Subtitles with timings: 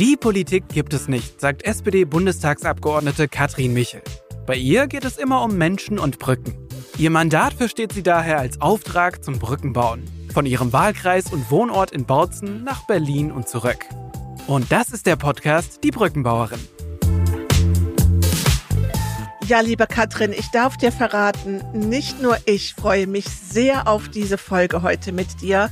[0.00, 4.02] Die Politik gibt es nicht, sagt SPD-Bundestagsabgeordnete Katrin Michel.
[4.44, 6.56] Bei ihr geht es immer um Menschen und Brücken.
[6.98, 10.02] Ihr Mandat versteht sie daher als Auftrag zum Brückenbauen.
[10.32, 13.86] Von ihrem Wahlkreis und Wohnort in Bautzen nach Berlin und zurück.
[14.48, 16.58] Und das ist der Podcast Die Brückenbauerin.
[19.46, 24.38] Ja, liebe Katrin, ich darf dir verraten, nicht nur ich freue mich sehr auf diese
[24.38, 25.70] Folge heute mit dir,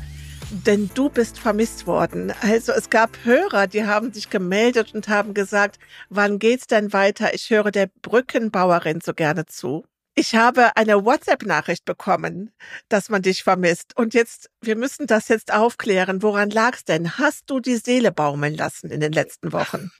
[0.52, 2.32] denn du bist vermisst worden.
[2.42, 5.78] Also es gab Hörer, die haben sich gemeldet und haben gesagt,
[6.10, 7.34] wann geht's denn weiter?
[7.34, 9.84] Ich höre der Brückenbauerin so gerne zu.
[10.14, 12.50] Ich habe eine WhatsApp-Nachricht bekommen,
[12.90, 13.96] dass man dich vermisst.
[13.96, 16.22] Und jetzt, wir müssen das jetzt aufklären.
[16.22, 17.16] Woran lag's denn?
[17.16, 19.90] Hast du die Seele baumeln lassen in den letzten Wochen?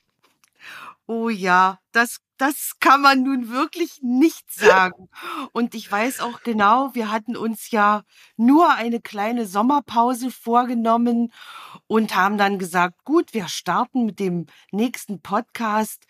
[1.06, 5.08] Oh ja, das, das kann man nun wirklich nicht sagen.
[5.52, 8.02] Und ich weiß auch genau, wir hatten uns ja
[8.36, 11.32] nur eine kleine Sommerpause vorgenommen
[11.86, 16.08] und haben dann gesagt, gut, wir starten mit dem nächsten Podcast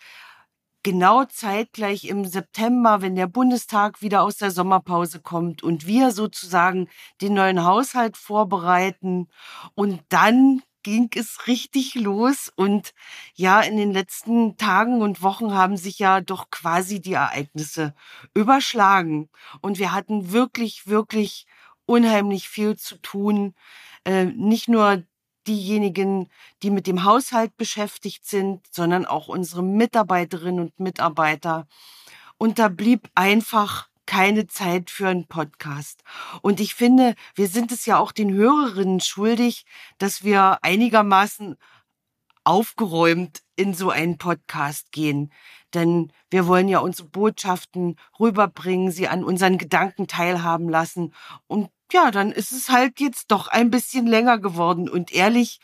[0.81, 6.89] genau zeitgleich im September, wenn der Bundestag wieder aus der Sommerpause kommt und wir sozusagen
[7.21, 9.27] den neuen Haushalt vorbereiten.
[9.75, 12.51] Und dann ging es richtig los.
[12.55, 12.93] Und
[13.33, 17.95] ja, in den letzten Tagen und Wochen haben sich ja doch quasi die Ereignisse
[18.33, 19.29] überschlagen.
[19.61, 21.47] Und wir hatten wirklich, wirklich
[21.85, 23.55] unheimlich viel zu tun.
[24.05, 25.03] Äh, nicht nur
[25.47, 26.29] diejenigen,
[26.61, 31.67] die mit dem Haushalt beschäftigt sind, sondern auch unsere Mitarbeiterinnen und Mitarbeiter.
[32.37, 36.03] Und da blieb einfach keine Zeit für einen Podcast.
[36.41, 39.65] Und ich finde, wir sind es ja auch den Hörerinnen schuldig,
[39.97, 41.55] dass wir einigermaßen
[42.43, 45.31] aufgeräumt in so einen Podcast gehen.
[45.73, 51.13] Denn wir wollen ja unsere Botschaften rüberbringen, sie an unseren Gedanken teilhaben lassen.
[51.47, 54.89] Und ja, dann ist es halt jetzt doch ein bisschen länger geworden.
[54.89, 55.59] Und ehrlich,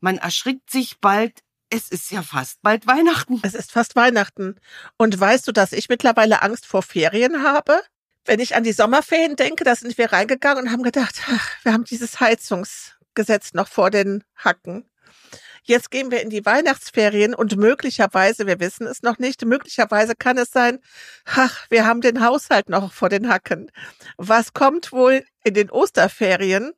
[0.00, 1.40] man erschrickt sich bald.
[1.70, 3.40] Es ist ja fast bald Weihnachten.
[3.44, 4.56] Es ist fast Weihnachten.
[4.96, 7.80] Und weißt du, dass ich mittlerweile Angst vor Ferien habe?
[8.24, 11.72] Wenn ich an die Sommerferien denke, da sind wir reingegangen und haben gedacht, ach, wir
[11.72, 14.90] haben dieses Heizungsgesetz noch vor den Hacken.
[15.62, 20.38] Jetzt gehen wir in die Weihnachtsferien und möglicherweise, wir wissen es noch nicht, möglicherweise kann
[20.38, 20.80] es sein,
[21.24, 23.70] ach, wir haben den Haushalt noch vor den Hacken.
[24.16, 26.72] Was kommt wohl in den Osterferien?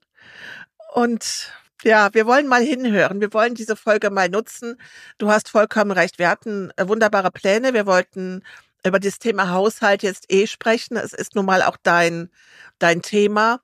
[0.94, 1.52] Und
[1.84, 3.20] ja, wir wollen mal hinhören.
[3.20, 4.76] Wir wollen diese Folge mal nutzen.
[5.18, 6.18] Du hast vollkommen recht.
[6.18, 7.74] Wir hatten äh, wunderbare Pläne.
[7.74, 8.42] Wir wollten
[8.84, 10.96] über das Thema Haushalt jetzt eh sprechen.
[10.96, 12.30] Es ist nun mal auch dein,
[12.78, 13.60] dein Thema.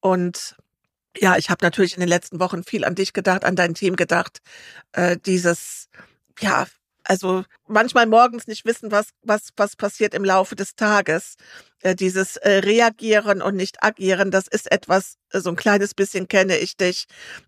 [0.00, 0.56] Und
[1.16, 3.96] ja, ich habe natürlich in den letzten Wochen viel an dich gedacht, an dein Team
[3.96, 4.40] gedacht.
[4.92, 5.88] Äh, dieses,
[6.40, 6.66] ja,
[7.04, 11.36] also manchmal morgens nicht wissen, was, was, was passiert im Laufe des Tages.
[11.82, 16.28] Äh, dieses äh, Reagieren und nicht agieren, das ist etwas, äh, so ein kleines bisschen
[16.28, 17.06] kenne ich dich.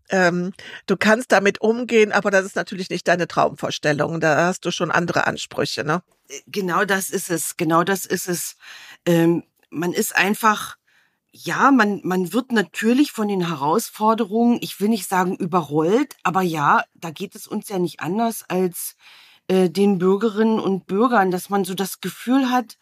[0.09, 0.53] Ähm,
[0.87, 4.21] du kannst damit umgehen, aber das ist natürlich nicht deine Traumvorstellung.
[4.21, 6.03] Da hast du schon andere Ansprüche, ne?
[6.29, 8.57] Äh, genau das ist es, genau das ist es.
[9.07, 10.77] Ähm, man ist einfach
[11.33, 16.85] ja, man, man wird natürlich von den Herausforderungen, ich will nicht sagen überrollt, aber ja,
[16.95, 18.97] da geht es uns ja nicht anders als
[19.49, 22.77] äh, den Bürgerinnen und Bürgern, dass man so das Gefühl hat,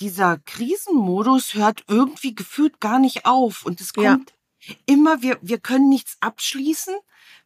[0.00, 4.74] dieser Krisenmodus hört irgendwie gefühlt gar nicht auf und es kommt ja.
[4.86, 6.94] immer, wir, wir können nichts abschließen,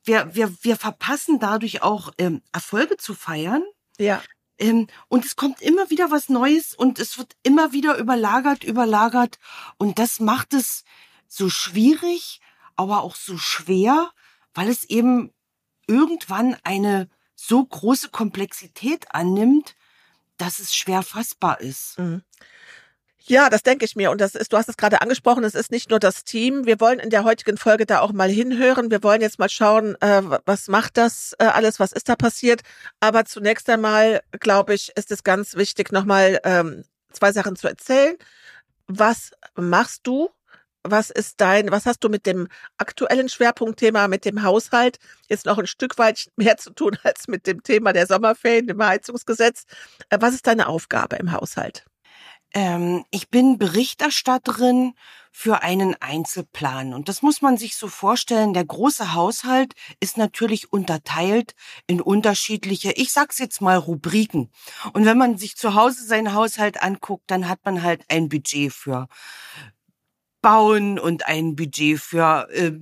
[0.05, 3.63] wir, wir, wir verpassen dadurch auch ähm, Erfolge zu feiern.
[3.99, 4.23] Ja.
[4.59, 9.39] Ähm, und es kommt immer wieder was Neues und es wird immer wieder überlagert, überlagert.
[9.79, 10.85] Und das macht es
[11.29, 12.41] so schwierig,
[12.77, 14.11] aber auch so schwer,
[14.55, 15.33] weil es eben
[15.87, 17.09] irgendwann eine
[17.41, 19.75] so große Komplexität annimmt,
[20.37, 21.99] dass es schwer fassbar ist.
[21.99, 22.23] Mhm.
[23.23, 24.11] Ja, das denke ich mir.
[24.11, 26.67] Und das ist, du hast es gerade angesprochen, es ist nicht nur das Team.
[26.67, 28.91] Wir wollen in der heutigen Folge da auch mal hinhören.
[28.91, 32.63] Wir wollen jetzt mal schauen, äh, was macht das äh, alles, was ist da passiert.
[32.99, 38.17] Aber zunächst einmal, glaube ich, ist es ganz wichtig, nochmal ähm, zwei Sachen zu erzählen.
[38.87, 40.31] Was machst du?
[40.83, 42.49] Was ist dein, was hast du mit dem
[42.79, 44.99] aktuellen Schwerpunktthema, mit dem Haushalt
[45.29, 48.83] jetzt noch ein Stück weit mehr zu tun als mit dem Thema der Sommerferien, dem
[48.83, 49.65] Heizungsgesetz?
[50.09, 51.85] Äh, was ist deine Aufgabe im Haushalt?
[52.53, 54.95] Ähm, ich bin Berichterstatterin
[55.31, 56.93] für einen Einzelplan.
[56.93, 58.53] Und das muss man sich so vorstellen.
[58.53, 61.55] Der große Haushalt ist natürlich unterteilt
[61.87, 64.51] in unterschiedliche, ich sag's jetzt mal, Rubriken.
[64.93, 68.73] Und wenn man sich zu Hause seinen Haushalt anguckt, dann hat man halt ein Budget
[68.73, 69.09] für
[70.43, 72.73] Bauen und ein Budget für äh,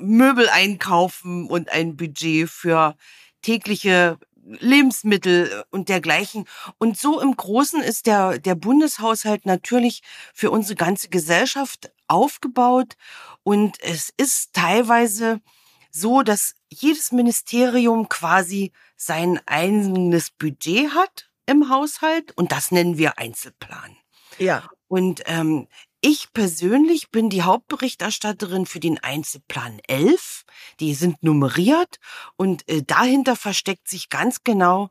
[0.00, 2.96] Möbel einkaufen und ein Budget für
[3.42, 6.46] tägliche Lebensmittel und dergleichen.
[6.78, 10.02] Und so im Großen ist der, der Bundeshaushalt natürlich
[10.34, 12.94] für unsere ganze Gesellschaft aufgebaut.
[13.42, 15.40] Und es ist teilweise
[15.90, 23.18] so, dass jedes Ministerium quasi sein eigenes Budget hat im Haushalt und das nennen wir
[23.18, 23.96] Einzelplan.
[24.38, 24.68] Ja.
[24.88, 25.68] Und ähm,
[26.02, 30.44] ich persönlich bin die Hauptberichterstatterin für den Einzelplan 11.
[30.80, 31.98] Die sind nummeriert
[32.36, 34.88] und äh, dahinter versteckt sich ganz genau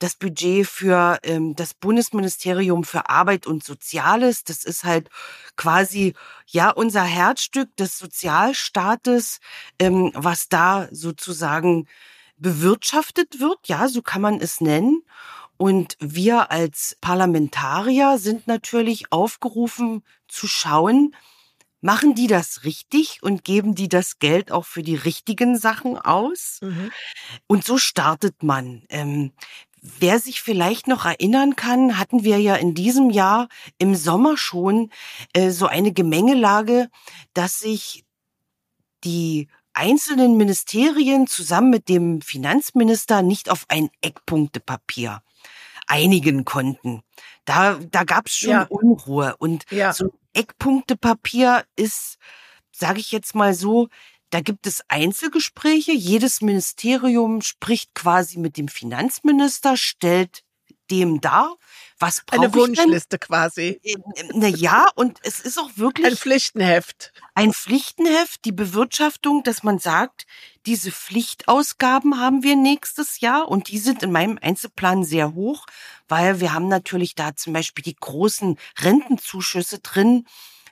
[0.00, 4.44] das Budget für ähm, das Bundesministerium für Arbeit und Soziales.
[4.44, 5.08] Das ist halt
[5.56, 6.14] quasi
[6.46, 9.40] ja unser Herzstück des Sozialstaates,
[9.78, 11.88] ähm, was da sozusagen
[12.36, 13.66] bewirtschaftet wird.
[13.66, 15.02] Ja, so kann man es nennen.
[15.60, 21.14] Und wir als Parlamentarier sind natürlich aufgerufen zu schauen,
[21.82, 26.60] machen die das richtig und geben die das Geld auch für die richtigen Sachen aus?
[26.62, 26.90] Mhm.
[27.46, 28.84] Und so startet man.
[28.88, 29.32] Ähm,
[29.82, 33.46] wer sich vielleicht noch erinnern kann, hatten wir ja in diesem Jahr
[33.76, 34.90] im Sommer schon
[35.34, 36.88] äh, so eine Gemengelage,
[37.34, 38.06] dass sich
[39.04, 45.20] die einzelnen Ministerien zusammen mit dem Finanzminister nicht auf ein Eckpunktepapier
[45.90, 47.02] einigen konnten.
[47.44, 48.66] Da, da gab es schon ja.
[48.68, 49.34] Unruhe.
[49.38, 49.92] Und ja.
[49.92, 52.16] so Eckpunktepapier ist,
[52.70, 53.88] sage ich jetzt mal so,
[54.30, 55.92] da gibt es Einzelgespräche.
[55.92, 60.44] Jedes Ministerium spricht quasi mit dem Finanzminister, stellt
[60.90, 61.56] dem dar,
[61.98, 63.80] was Eine Wunschliste quasi.
[63.82, 63.96] Äh,
[64.32, 67.12] na ja, und es ist auch wirklich ein Pflichtenheft.
[67.34, 70.26] Ein Pflichtenheft, die Bewirtschaftung, dass man sagt,
[70.66, 75.66] diese Pflichtausgaben haben wir nächstes Jahr und die sind in meinem Einzelplan sehr hoch,
[76.08, 80.26] weil wir haben natürlich da zum Beispiel die großen Rentenzuschüsse drin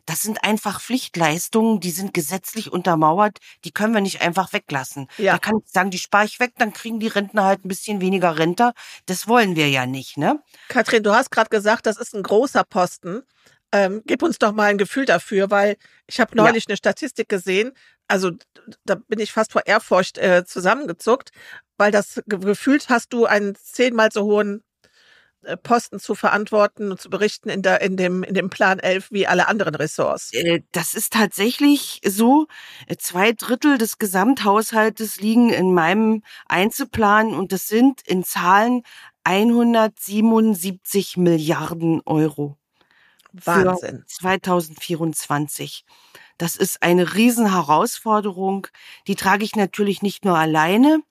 [0.08, 5.06] das sind einfach Pflichtleistungen, die sind gesetzlich untermauert, die können wir nicht einfach weglassen.
[5.18, 5.32] Ja.
[5.32, 8.00] Da kann ich sagen, die spare ich weg, dann kriegen die Rentner halt ein bisschen
[8.00, 8.72] weniger Rente.
[9.04, 10.42] Das wollen wir ja nicht, ne?
[10.68, 13.22] Katrin, du hast gerade gesagt, das ist ein großer Posten.
[13.70, 15.76] Ähm, gib uns doch mal ein Gefühl dafür, weil
[16.06, 16.68] ich habe neulich ja.
[16.70, 17.72] eine Statistik gesehen,
[18.06, 18.30] also
[18.86, 21.32] da bin ich fast vor Ehrfurcht äh, zusammengezuckt,
[21.76, 24.64] weil das gefühlt hast du einen zehnmal so hohen
[25.62, 29.26] Posten zu verantworten und zu berichten in, der, in, dem, in dem Plan 11 wie
[29.26, 30.32] alle anderen Ressorts.
[30.32, 32.46] Äh, das ist tatsächlich so.
[32.86, 38.82] Äh, zwei Drittel des Gesamthaushaltes liegen in meinem Einzelplan und das sind in Zahlen
[39.24, 42.56] 177 Milliarden Euro.
[43.32, 44.04] Wahnsinn.
[44.06, 45.84] 2024.
[46.38, 48.68] Das ist eine Riesenherausforderung.
[49.06, 51.02] Die trage ich natürlich nicht nur alleine.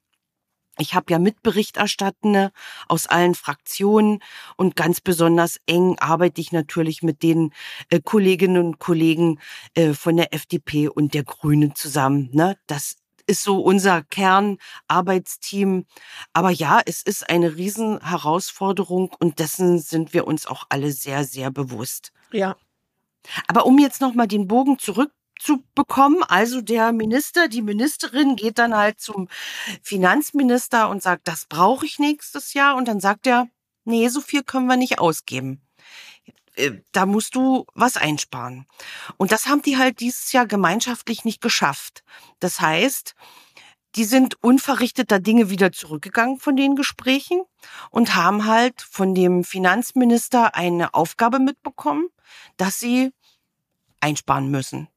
[0.78, 2.52] Ich habe ja Mitberichterstattende
[2.88, 4.20] aus allen Fraktionen
[4.56, 7.52] und ganz besonders eng arbeite ich natürlich mit den
[7.90, 9.40] äh, Kolleginnen und Kollegen
[9.74, 12.30] äh, von der FDP und der Grünen zusammen.
[12.32, 12.58] Ne?
[12.68, 12.98] Das
[13.28, 15.86] ist so unser Kernarbeitsteam.
[16.34, 21.52] Aber ja, es ist eine Riesenherausforderung und dessen sind wir uns auch alle sehr, sehr
[21.52, 22.12] bewusst.
[22.32, 22.56] Ja.
[23.48, 26.24] Aber um jetzt nochmal den Bogen zurück zu bekommen.
[26.24, 29.28] Also der Minister, die Ministerin geht dann halt zum
[29.82, 32.76] Finanzminister und sagt, das brauche ich nächstes Jahr.
[32.76, 33.48] Und dann sagt er,
[33.86, 35.62] nee, so viel können wir nicht ausgeben.
[36.56, 38.66] Äh, da musst du was einsparen.
[39.18, 42.04] Und das haben die halt dieses Jahr gemeinschaftlich nicht geschafft.
[42.40, 43.16] Das heißt,
[43.96, 47.42] die sind unverrichteter Dinge wieder zurückgegangen von den Gesprächen
[47.90, 52.08] und haben halt von dem Finanzminister eine Aufgabe mitbekommen,
[52.58, 53.12] dass sie
[54.00, 54.88] einsparen müssen.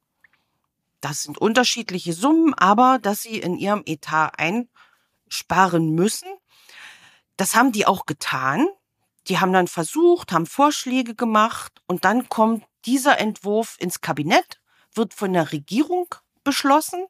[1.00, 6.28] Das sind unterschiedliche Summen, aber dass sie in ihrem Etat einsparen müssen.
[7.36, 8.66] Das haben die auch getan.
[9.28, 14.60] Die haben dann versucht, haben Vorschläge gemacht und dann kommt dieser Entwurf ins Kabinett,
[14.94, 17.06] wird von der Regierung beschlossen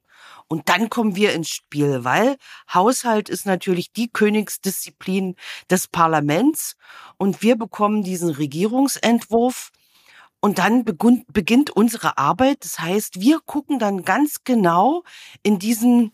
[0.48, 2.36] und dann kommen wir ins Spiel, weil
[2.72, 5.36] Haushalt ist natürlich die Königsdisziplin
[5.70, 6.76] des Parlaments
[7.16, 9.70] und wir bekommen diesen Regierungsentwurf
[10.40, 12.64] und dann beginnt unsere Arbeit.
[12.64, 15.04] Das heißt, wir gucken dann ganz genau
[15.42, 16.12] in diesen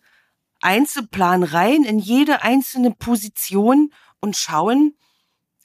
[0.61, 4.97] Einzelplan rein, in jede einzelne Position und schauen,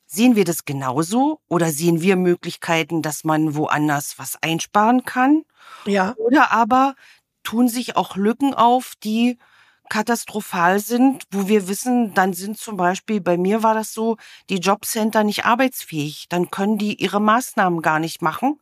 [0.05, 5.43] sehen wir das genauso oder sehen wir Möglichkeiten, dass man woanders was einsparen kann?
[5.85, 6.13] Ja.
[6.17, 6.95] Oder aber
[7.43, 9.39] tun sich auch Lücken auf, die
[9.91, 14.15] katastrophal sind, wo wir wissen, dann sind zum Beispiel, bei mir war das so,
[14.49, 16.27] die Jobcenter nicht arbeitsfähig.
[16.29, 18.59] Dann können die ihre Maßnahmen gar nicht machen.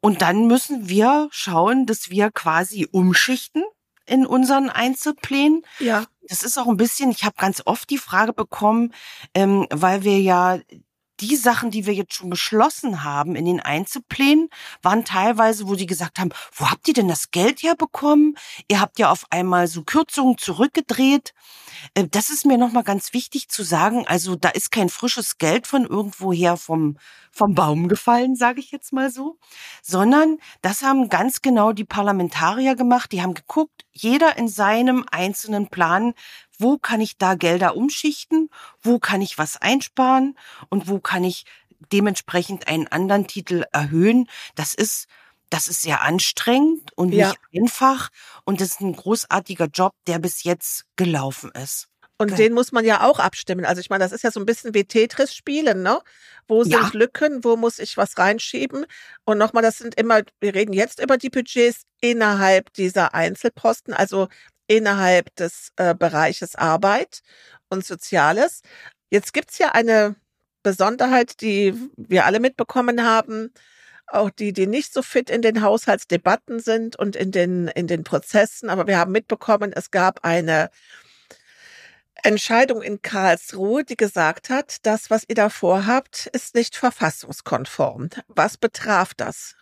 [0.00, 3.64] Und dann müssen wir schauen, dass wir quasi umschichten
[4.06, 5.62] in unseren Einzelplänen.
[5.80, 6.04] Ja.
[6.28, 8.94] Das ist auch ein bisschen, ich habe ganz oft die Frage bekommen,
[9.34, 10.60] ähm, weil wir ja
[11.20, 14.48] die Sachen, die wir jetzt schon beschlossen haben in den Einzelplänen,
[14.82, 18.36] waren teilweise, wo sie gesagt haben, wo habt ihr denn das Geld herbekommen?
[18.68, 21.32] Ihr habt ja auf einmal so Kürzungen zurückgedreht.
[21.94, 24.06] Äh, das ist mir nochmal ganz wichtig zu sagen.
[24.06, 26.98] Also da ist kein frisches Geld von irgendwoher vom,
[27.30, 29.38] vom Baum gefallen, sage ich jetzt mal so,
[29.82, 33.12] sondern das haben ganz genau die Parlamentarier gemacht.
[33.12, 36.14] Die haben geguckt, jeder in seinem einzelnen Plan,
[36.58, 38.50] wo kann ich da Gelder umschichten,
[38.82, 40.36] wo kann ich was einsparen
[40.68, 41.44] und wo kann ich
[41.92, 44.28] dementsprechend einen anderen Titel erhöhen.
[44.54, 45.06] Das ist
[45.50, 47.28] das ist sehr anstrengend und ja.
[47.28, 48.08] nicht einfach.
[48.44, 51.88] Und das ist ein großartiger Job, der bis jetzt gelaufen ist.
[52.16, 52.44] Und okay.
[52.44, 53.64] den muss man ja auch abstimmen.
[53.64, 56.00] Also ich meine, das ist ja so ein bisschen wie Tetris spielen, ne?
[56.46, 56.90] Wo sind ja.
[56.92, 57.42] Lücken?
[57.42, 58.86] Wo muss ich was reinschieben?
[59.24, 64.28] Und nochmal, das sind immer, wir reden jetzt über die Budgets innerhalb dieser Einzelposten, also
[64.66, 67.20] innerhalb des äh, Bereiches Arbeit
[67.68, 68.62] und Soziales.
[69.10, 70.16] Jetzt gibt's ja eine
[70.62, 73.52] Besonderheit, die wir alle mitbekommen haben
[74.06, 78.04] auch die, die nicht so fit in den Haushaltsdebatten sind und in den, in den
[78.04, 78.70] Prozessen.
[78.70, 80.70] Aber wir haben mitbekommen, es gab eine
[82.24, 88.08] Entscheidung in Karlsruhe, die gesagt hat, das, was ihr da vorhabt, ist nicht verfassungskonform.
[88.28, 89.56] Was betraf das?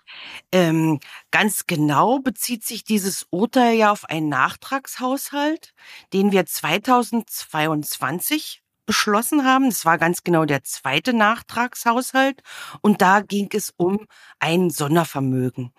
[0.52, 1.00] Ähm,
[1.32, 5.74] ganz genau bezieht sich dieses Urteil ja auf einen Nachtragshaushalt,
[6.12, 9.70] den wir 2022 beschlossen haben.
[9.70, 12.44] Das war ganz genau der zweite Nachtragshaushalt
[12.80, 14.06] und da ging es um
[14.38, 15.72] ein Sondervermögen.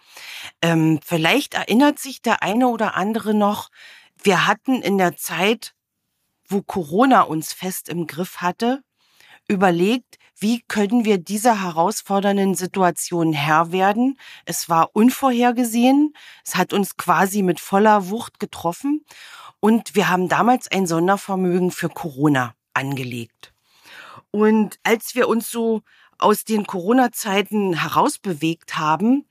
[0.61, 3.69] Ähm, vielleicht erinnert sich der eine oder andere noch,
[4.21, 5.73] wir hatten in der Zeit,
[6.47, 8.83] wo Corona uns fest im Griff hatte,
[9.47, 14.17] überlegt, wie können wir dieser herausfordernden Situation Herr werden.
[14.45, 16.13] Es war unvorhergesehen,
[16.45, 19.05] es hat uns quasi mit voller Wucht getroffen
[19.59, 23.53] und wir haben damals ein Sondervermögen für Corona angelegt.
[24.31, 25.81] Und als wir uns so
[26.17, 29.27] aus den Corona-Zeiten herausbewegt haben,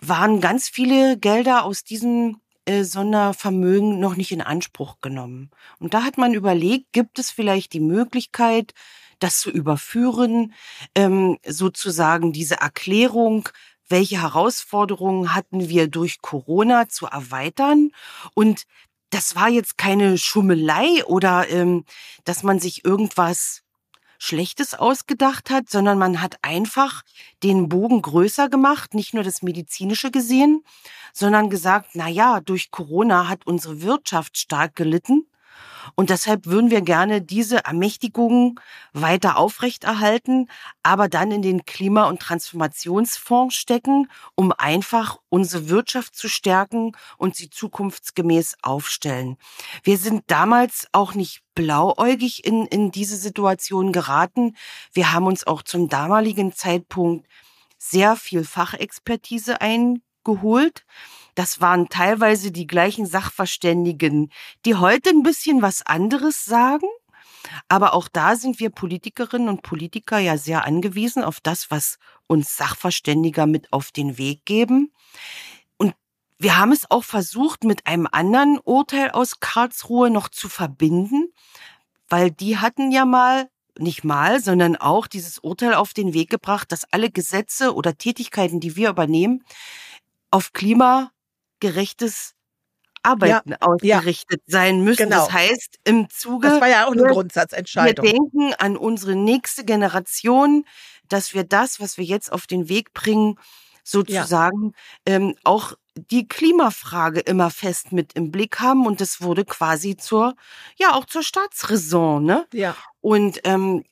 [0.00, 5.50] waren ganz viele Gelder aus diesem äh, Sondervermögen noch nicht in Anspruch genommen.
[5.78, 8.74] Und da hat man überlegt, gibt es vielleicht die Möglichkeit,
[9.18, 10.52] das zu überführen,
[10.94, 13.48] ähm, sozusagen diese Erklärung,
[13.88, 17.90] welche Herausforderungen hatten wir durch Corona zu erweitern
[18.34, 18.64] und
[19.10, 21.84] das war jetzt keine Schummelei oder ähm,
[22.24, 23.62] dass man sich irgendwas
[24.18, 27.02] Schlechtes ausgedacht hat, sondern man hat einfach
[27.42, 30.62] den Bogen größer gemacht, nicht nur das medizinische gesehen,
[31.12, 35.26] sondern gesagt, na ja, durch Corona hat unsere Wirtschaft stark gelitten
[35.94, 38.60] und deshalb würden wir gerne diese Ermächtigungen
[38.92, 40.48] weiter aufrechterhalten,
[40.82, 47.36] aber dann in den Klima- und Transformationsfonds stecken, um einfach unsere Wirtschaft zu stärken und
[47.36, 49.36] sie zukunftsgemäß aufstellen.
[49.82, 54.56] Wir sind damals auch nicht blauäugig in, in diese Situation geraten.
[54.92, 57.26] Wir haben uns auch zum damaligen Zeitpunkt
[57.78, 60.84] sehr viel Fachexpertise eingeholt.
[61.36, 64.32] Das waren teilweise die gleichen Sachverständigen,
[64.64, 66.86] die heute ein bisschen was anderes sagen.
[67.68, 72.56] Aber auch da sind wir Politikerinnen und Politiker ja sehr angewiesen auf das, was uns
[72.56, 74.92] Sachverständiger mit auf den Weg geben.
[75.76, 75.94] Und
[76.38, 81.28] wir haben es auch versucht, mit einem anderen Urteil aus Karlsruhe noch zu verbinden,
[82.08, 86.72] weil die hatten ja mal nicht mal, sondern auch dieses Urteil auf den Weg gebracht,
[86.72, 89.44] dass alle Gesetze oder Tätigkeiten, die wir übernehmen,
[90.30, 91.10] auf Klima
[91.60, 92.34] gerechtes
[93.02, 94.52] Arbeiten ja, ausgerichtet ja.
[94.52, 95.04] sein müssen.
[95.04, 95.24] Genau.
[95.24, 96.48] Das heißt, im Zuge.
[96.48, 98.04] Das war ja auch eine wir, Grundsatzentscheidung.
[98.04, 100.64] Wir denken an unsere nächste Generation,
[101.08, 103.38] dass wir das, was wir jetzt auf den Weg bringen,
[103.84, 104.72] sozusagen
[105.06, 105.14] ja.
[105.14, 110.34] ähm, auch die Klimafrage immer fest mit im Blick haben und das wurde quasi zur
[110.76, 113.84] ja auch zur Staatsräson ne ja und ähm,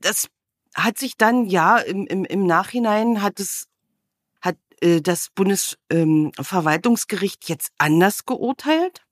[0.00, 0.28] das
[0.74, 3.66] hat sich dann ja im, im, im Nachhinein hat es
[4.82, 9.02] äh, das Bundesverwaltungsgericht jetzt anders geurteilt.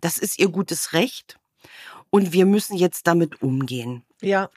[0.00, 1.38] Das ist ihr gutes Recht.
[2.10, 4.04] Und wir müssen jetzt damit umgehen.
[4.20, 4.50] Ja.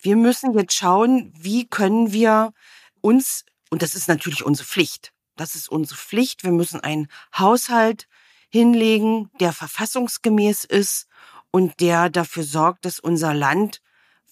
[0.00, 2.52] Wir müssen jetzt schauen, wie können wir
[3.00, 8.08] uns, und das ist natürlich unsere Pflicht, das ist unsere Pflicht, wir müssen einen Haushalt
[8.48, 11.06] hinlegen, der verfassungsgemäß ist
[11.50, 13.82] und der dafür sorgt, dass unser Land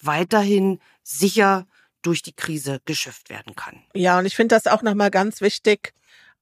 [0.01, 1.67] weiterhin sicher
[2.07, 3.83] durch die Krise geschifft werden kann.
[3.93, 5.93] Ja, und ich finde das auch nochmal ganz wichtig,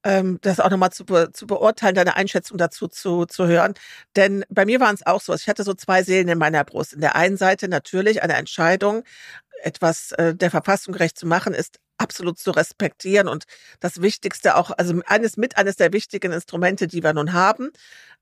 [0.04, 3.74] ähm, das auch nochmal zu, be zu beurteilen, deine Einschätzung dazu zu, zu hören.
[4.16, 6.94] Denn bei mir waren es auch so, ich hatte so zwei Seelen in meiner Brust.
[6.94, 9.04] In der einen Seite natürlich eine Entscheidung,
[9.64, 13.46] etwas äh, der Verfassung gerecht zu machen, ist absolut zu respektieren und
[13.80, 17.72] das Wichtigste auch, also eines mit eines der wichtigen Instrumente, die wir nun haben.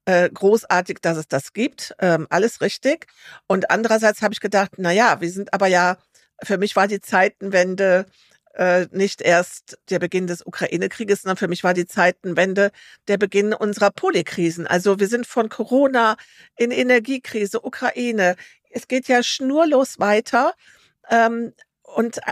[0.05, 3.07] Äh, großartig, dass es das gibt, ähm, alles richtig.
[3.47, 5.97] Und andererseits habe ich gedacht, na ja, wir sind aber ja
[6.43, 8.05] für mich war die Zeitenwende
[8.53, 12.71] äh, nicht erst der Beginn des Ukraine-Krieges, sondern für mich war die Zeitenwende
[13.07, 14.67] der Beginn unserer Polykrisen.
[14.67, 16.17] Also wir sind von Corona
[16.55, 18.35] in Energiekrise, Ukraine.
[18.69, 20.53] Es geht ja schnurlos weiter.
[21.09, 22.31] Ähm, und äh,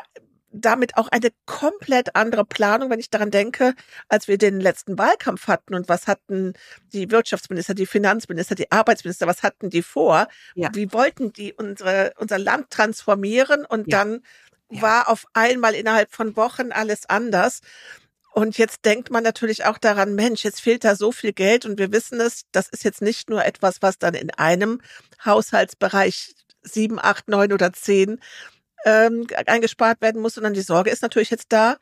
[0.52, 3.74] damit auch eine komplett andere Planung, wenn ich daran denke,
[4.10, 6.54] als wir den letzten Wahlkampf hatten und was hatten
[6.94, 10.28] die Wirtschaftsminister, die Finanzminister, die Arbeitsminister, was hatten die vor?
[10.56, 10.70] Ja.
[10.74, 14.00] Wie wollten die unsere, unser Land transformieren und ja.
[14.00, 14.24] dann
[14.70, 14.82] ja.
[14.82, 17.62] war auf einmal innerhalb von Wochen alles anders.
[18.34, 21.78] Und jetzt denkt man natürlich auch daran, Mensch, jetzt fehlt da so viel Geld und
[21.78, 24.82] wir wissen es, das ist jetzt nicht nur etwas, was dann in einem
[25.26, 28.22] Haushaltsbereich sieben, acht, neun oder zehn
[28.86, 31.78] ähm, eingespart werden muss, sondern die Sorge ist natürlich jetzt da,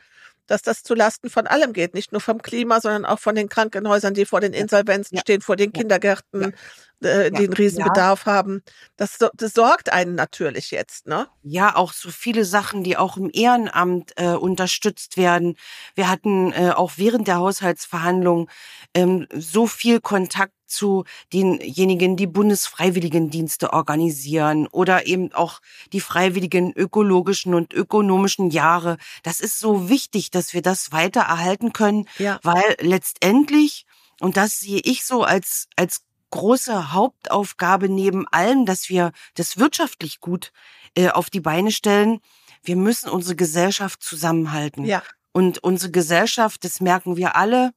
[0.49, 3.49] dass das zu Lasten von allem geht, nicht nur vom Klima, sondern auch von den
[3.49, 5.21] Krankenhäusern, die vor den Insolvenzen ja.
[5.21, 6.55] stehen, vor den Kindergärten,
[7.01, 7.09] ja.
[7.09, 8.33] äh, die einen Riesenbedarf ja.
[8.33, 8.63] haben.
[8.97, 11.27] Das, das sorgt einen natürlich jetzt, ne?
[11.43, 15.55] Ja, auch so viele Sachen, die auch im Ehrenamt äh, unterstützt werden.
[15.93, 18.49] Wir hatten äh, auch während der Haushaltsverhandlungen
[18.95, 25.61] ähm, so viel Kontakt zu denjenigen, die Bundesfreiwilligendienste organisieren oder eben auch
[25.93, 28.97] die freiwilligen ökologischen und ökonomischen Jahre.
[29.23, 32.39] Das ist so wichtig, dass wir das weiter erhalten können, ja.
[32.43, 33.85] weil letztendlich,
[34.19, 40.19] und das sehe ich so als, als große Hauptaufgabe neben allem, dass wir das wirtschaftlich
[40.19, 40.51] gut
[40.95, 42.19] äh, auf die Beine stellen,
[42.63, 44.85] wir müssen unsere Gesellschaft zusammenhalten.
[44.85, 45.03] Ja.
[45.31, 47.71] Und unsere Gesellschaft, das merken wir alle,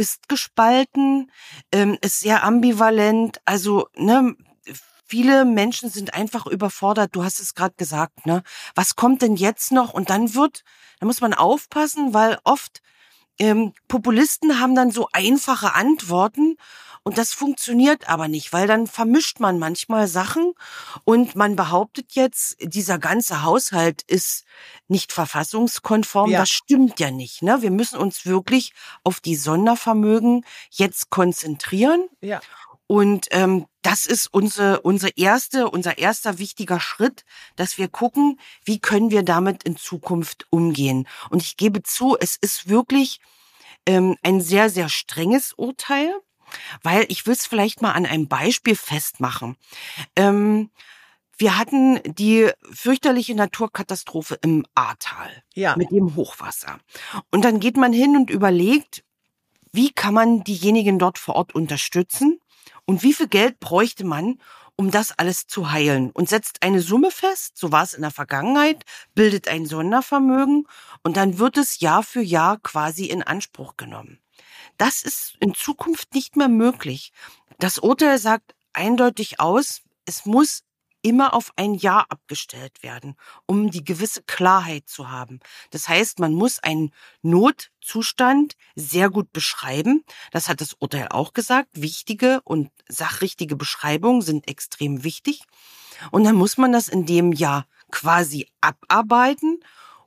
[0.00, 1.30] ist gespalten,
[1.72, 3.42] ähm, ist sehr ambivalent.
[3.44, 4.34] Also, ne,
[5.06, 7.14] viele Menschen sind einfach überfordert.
[7.14, 8.42] Du hast es gerade gesagt, ne?
[8.74, 9.92] Was kommt denn jetzt noch?
[9.92, 10.64] Und dann wird,
[11.00, 12.80] da muss man aufpassen, weil oft
[13.38, 16.56] ähm, Populisten haben dann so einfache Antworten
[17.02, 20.52] und das funktioniert aber nicht, weil dann vermischt man manchmal Sachen
[21.04, 24.44] und man behauptet jetzt, dieser ganze Haushalt ist
[24.86, 26.30] nicht verfassungskonform.
[26.30, 26.40] Ja.
[26.40, 27.42] Das stimmt ja nicht.
[27.42, 27.62] Ne?
[27.62, 32.06] Wir müssen uns wirklich auf die Sondervermögen jetzt konzentrieren.
[32.20, 32.40] Ja.
[32.86, 37.24] Und ähm, das ist unsere, unsere erste, unser erster wichtiger Schritt,
[37.56, 41.08] dass wir gucken, wie können wir damit in Zukunft umgehen.
[41.30, 43.20] Und ich gebe zu, es ist wirklich
[43.86, 46.12] ähm, ein sehr, sehr strenges Urteil
[46.82, 49.56] weil ich will es vielleicht mal an einem Beispiel festmachen.
[50.16, 50.70] Ähm,
[51.40, 55.74] wir hatten die fürchterliche Naturkatastrophe im Ahrtal ja.
[55.74, 56.78] mit dem Hochwasser.
[57.30, 59.04] Und dann geht man hin und überlegt,
[59.72, 62.40] wie kann man diejenigen dort vor Ort unterstützen
[62.84, 64.38] und wie viel Geld bräuchte man,
[64.76, 68.10] um das alles zu heilen und setzt eine Summe fest, so war es in der
[68.10, 68.84] Vergangenheit,
[69.14, 70.66] bildet ein Sondervermögen
[71.02, 74.18] und dann wird es Jahr für Jahr quasi in Anspruch genommen.
[74.80, 77.12] Das ist in Zukunft nicht mehr möglich.
[77.58, 80.62] Das Urteil sagt eindeutig aus, es muss
[81.02, 85.40] immer auf ein Jahr abgestellt werden, um die gewisse Klarheit zu haben.
[85.68, 90.02] Das heißt, man muss einen Notzustand sehr gut beschreiben.
[90.30, 91.68] Das hat das Urteil auch gesagt.
[91.74, 95.42] Wichtige und sachrichtige Beschreibungen sind extrem wichtig.
[96.10, 99.62] Und dann muss man das in dem Jahr quasi abarbeiten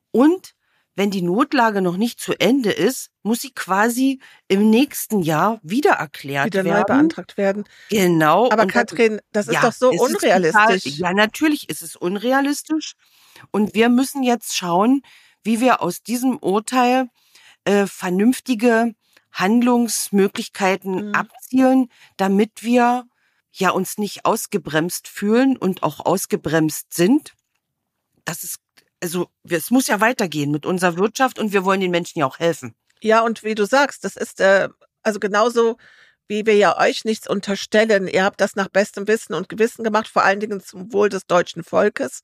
[0.10, 0.56] und
[0.96, 5.94] wenn die Notlage noch nicht zu Ende ist, muss sie quasi im nächsten Jahr wieder
[5.94, 6.68] erklärt wieder werden.
[6.68, 7.64] Wieder neu beantragt werden.
[7.90, 8.52] Genau.
[8.52, 10.84] Aber Katrin, das ist ja, doch so unrealistisch.
[10.84, 12.94] Total, ja, natürlich ist es unrealistisch.
[13.52, 15.02] Und wir müssen jetzt schauen,
[15.44, 17.10] wie wir aus diesem Urteil
[17.66, 18.94] äh, vernünftige
[19.32, 21.16] Handlungsmöglichkeiten mhm.
[21.16, 23.06] abzielen, damit wir
[23.52, 27.34] ja uns nicht ausgebremst fühlen und auch ausgebremst sind.
[28.26, 28.60] Das ist
[29.04, 32.40] also es muss ja weitergehen mit unserer Wirtschaft und wir wollen den Menschen ja auch
[32.40, 32.74] helfen.
[33.02, 34.70] Ja, und wie du sagst, das ist äh,
[35.04, 35.78] also genauso
[36.30, 38.08] wie wir ja euch nichts unterstellen.
[38.08, 41.28] Ihr habt das nach bestem Wissen und Gewissen gemacht, vor allen Dingen zum Wohl des
[41.28, 42.22] deutschen Volkes.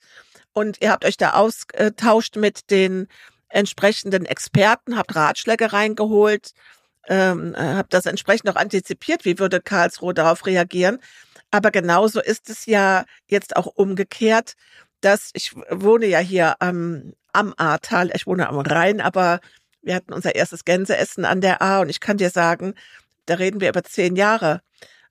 [0.53, 3.07] Und ihr habt euch da austauscht mit den
[3.49, 6.51] entsprechenden Experten, habt Ratschläge reingeholt,
[7.09, 10.99] ähm, habt das entsprechend auch antizipiert, wie würde Karlsruhe darauf reagieren.
[11.51, 14.55] Aber genauso ist es ja jetzt auch umgekehrt
[15.01, 19.39] dass ich wohne ja hier am, am Ahrtal, ich wohne am Rhein, aber
[19.81, 22.75] wir hatten unser erstes Gänseessen an der A und ich kann dir sagen,
[23.25, 24.61] da reden wir über zehn Jahre.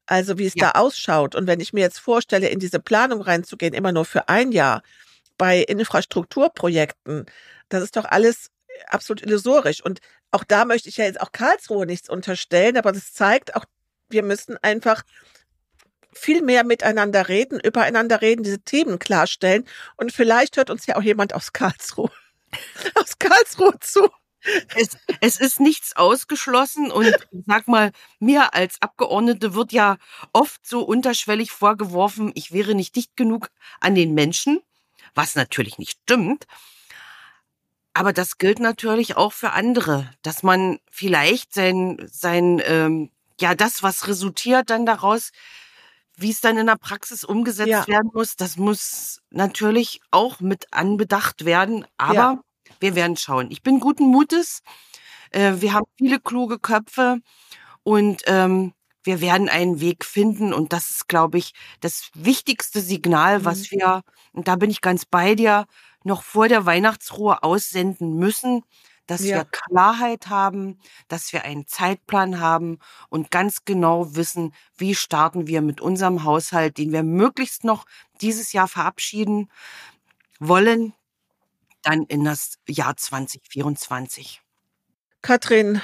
[0.07, 0.72] Also wie es ja.
[0.72, 1.35] da ausschaut.
[1.35, 4.83] Und wenn ich mir jetzt vorstelle, in diese Planung reinzugehen, immer nur für ein Jahr
[5.37, 7.27] bei Infrastrukturprojekten,
[7.68, 8.51] das ist doch alles
[8.87, 9.85] absolut illusorisch.
[9.85, 13.64] Und auch da möchte ich ja jetzt auch Karlsruhe nichts unterstellen, aber das zeigt auch,
[14.09, 15.03] wir müssen einfach
[16.12, 19.64] viel mehr miteinander reden, übereinander reden, diese Themen klarstellen.
[19.97, 22.11] Und vielleicht hört uns ja auch jemand aus Karlsruhe,
[22.94, 24.09] aus Karlsruhe zu.
[24.77, 27.12] Es, es ist nichts ausgeschlossen und
[27.47, 29.99] sag mal, mir als Abgeordnete wird ja
[30.33, 34.61] oft so unterschwellig vorgeworfen, ich wäre nicht dicht genug an den Menschen.
[35.14, 36.47] was natürlich nicht stimmt.
[37.92, 43.83] Aber das gilt natürlich auch für andere, dass man vielleicht sein, sein ähm, ja, das,
[43.83, 45.33] was resultiert dann daraus,
[46.18, 47.87] wie es dann in der Praxis umgesetzt ja.
[47.87, 51.87] werden muss, das muss natürlich auch mit anbedacht werden.
[51.96, 52.40] Aber ja.
[52.81, 53.50] wir werden schauen.
[53.50, 54.62] Ich bin guten Mutes.
[55.31, 57.18] Äh, wir haben viele kluge Köpfe
[57.85, 58.72] und ähm,
[59.04, 60.52] wir werden einen Weg finden.
[60.52, 63.76] Und das ist, glaube ich, das wichtigste Signal, was mhm.
[63.76, 64.02] wir,
[64.33, 65.66] und da bin ich ganz bei dir,
[66.04, 68.64] noch vor der Weihnachtsruhe aussenden müssen,
[69.09, 69.38] dass ja.
[69.38, 75.62] wir Klarheit haben, dass wir einen Zeitplan haben und ganz genau wissen, wie starten wir
[75.62, 77.87] mit unserem Haushalt, den wir möglichst noch
[78.21, 79.51] dieses Jahr verabschieden
[80.38, 80.92] wollen,
[81.83, 84.42] dann in das Jahr 2024.
[85.23, 85.81] Katrin,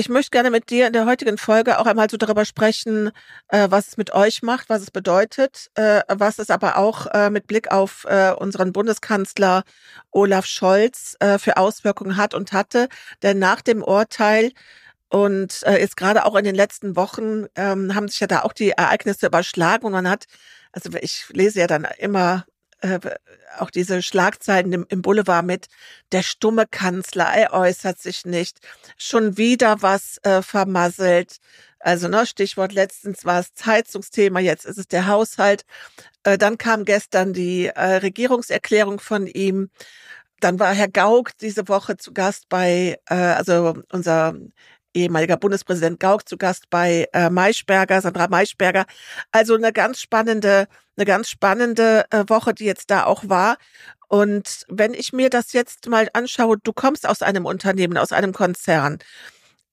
[0.00, 3.10] ich möchte gerne mit dir in der heutigen Folge auch einmal so darüber sprechen,
[3.48, 7.28] äh, was es mit euch macht, was es bedeutet, äh, was es aber auch äh,
[7.28, 9.62] mit Blick auf äh, unseren Bundeskanzler
[10.10, 12.88] Olaf Scholz äh, für Auswirkungen hat und hatte.
[13.22, 14.52] Denn nach dem Urteil
[15.10, 18.54] und äh, jetzt gerade auch in den letzten Wochen ähm, haben sich ja da auch
[18.54, 20.24] die Ereignisse überschlagen und man hat,
[20.72, 22.46] also ich lese ja dann immer
[22.80, 22.98] äh,
[23.58, 25.66] auch diese Schlagzeilen im, im Boulevard mit,
[26.12, 28.58] der stumme Kanzler, er äußert sich nicht,
[28.96, 31.36] schon wieder was äh, vermasselt.
[31.78, 35.64] Also ne, Stichwort letztens war es Heizungsthema, jetzt ist es der Haushalt.
[36.24, 39.70] Äh, dann kam gestern die äh, Regierungserklärung von ihm.
[40.40, 44.34] Dann war Herr Gauck diese Woche zu Gast bei, äh, also unser
[44.94, 48.86] ehemaliger Bundespräsident Gauck zu Gast bei äh, Maischberger, Sandra Maischberger.
[49.32, 53.56] Also eine ganz spannende, eine ganz spannende äh, Woche, die jetzt da auch war.
[54.08, 58.32] Und wenn ich mir das jetzt mal anschaue, du kommst aus einem Unternehmen, aus einem
[58.32, 58.98] Konzern.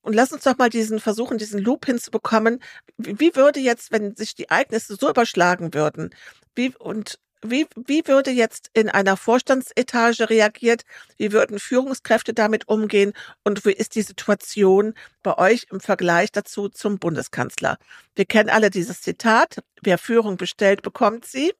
[0.00, 2.62] Und lass uns doch mal diesen versuchen, diesen Loop hinzubekommen.
[2.96, 6.10] Wie würde jetzt, wenn sich die Ereignisse so überschlagen würden,
[6.54, 10.82] wie, und wie, wie würde jetzt in einer Vorstandsetage reagiert?
[11.16, 13.12] Wie würden Führungskräfte damit umgehen?
[13.44, 17.78] Und wie ist die Situation bei euch im Vergleich dazu zum Bundeskanzler?
[18.14, 19.58] Wir kennen alle dieses Zitat.
[19.82, 21.52] Wer Führung bestellt, bekommt sie.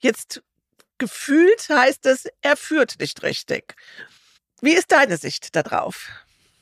[0.00, 0.42] Jetzt
[0.98, 3.74] gefühlt heißt es, er führt nicht richtig.
[4.60, 6.08] Wie ist deine Sicht darauf?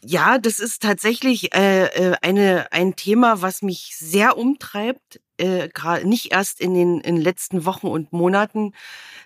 [0.03, 6.07] Ja, das ist tatsächlich äh, äh eine, ein Thema, was mich sehr umtreibt äh, gerade
[6.09, 8.73] nicht erst in den, in letzten Wochen und Monaten,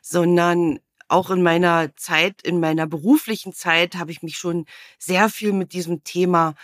[0.03, 4.65] sondern auch in meiner Zeit, in meiner beruflichen Zeit habe ich mich schon
[4.99, 6.55] sehr viel mit diesem Thema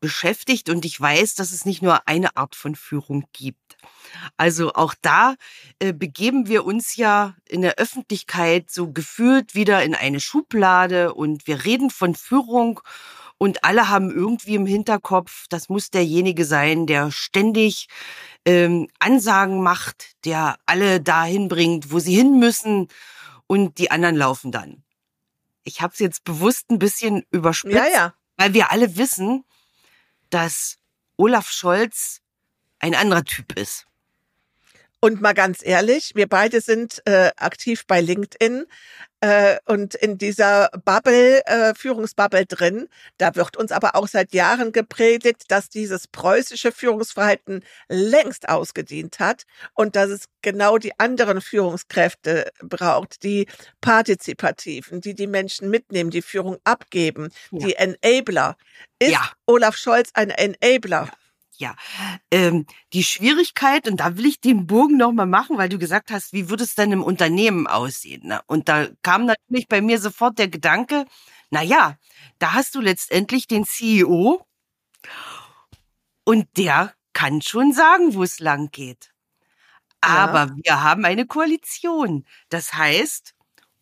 [0.00, 3.76] beschäftigt und ich weiß, dass es nicht nur eine Art von Führung gibt.
[4.36, 5.36] Also auch da
[5.78, 11.46] äh, begeben wir uns ja in der Öffentlichkeit so gefühlt wieder in eine Schublade und
[11.46, 12.80] wir reden von Führung
[13.38, 17.88] und alle haben irgendwie im Hinterkopf, das muss derjenige sein, der ständig
[18.44, 22.88] ähm, Ansagen macht, der alle dahin bringt, wo sie hin müssen
[23.46, 24.82] und die anderen laufen dann.
[25.64, 28.14] Ich habe es jetzt bewusst ein bisschen überspitzt, ja, ja.
[28.36, 29.44] weil wir alle wissen,
[30.30, 30.78] dass
[31.16, 32.20] Olaf Scholz
[32.78, 33.86] ein anderer Typ ist.
[35.04, 38.64] Und mal ganz ehrlich, wir beide sind äh, aktiv bei LinkedIn
[39.20, 42.88] äh, und in dieser Bubble, äh, Führungsbubble drin.
[43.18, 49.42] Da wird uns aber auch seit Jahren gepredigt, dass dieses preußische Führungsverhalten längst ausgedient hat
[49.74, 53.46] und dass es genau die anderen Führungskräfte braucht, die
[53.82, 57.66] partizipativen, die die Menschen mitnehmen, die Führung abgeben, ja.
[57.66, 58.56] die Enabler.
[58.98, 59.32] Ist ja.
[59.44, 61.10] Olaf Scholz ein Enabler?
[61.12, 61.23] Ja.
[61.56, 61.76] Ja,
[62.30, 66.32] ähm, die Schwierigkeit, und da will ich den Bogen nochmal machen, weil du gesagt hast,
[66.32, 68.26] wie würde es denn im Unternehmen aussehen?
[68.26, 68.40] Ne?
[68.46, 71.06] Und da kam natürlich bei mir sofort der Gedanke,
[71.50, 71.96] na ja,
[72.40, 74.44] da hast du letztendlich den CEO
[76.24, 79.12] und der kann schon sagen, wo es lang geht.
[80.00, 80.56] Aber ja.
[80.62, 82.26] wir haben eine Koalition.
[82.48, 83.34] Das heißt,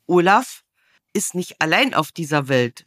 [0.07, 0.65] Olaf
[1.13, 2.87] ist nicht allein auf dieser Welt.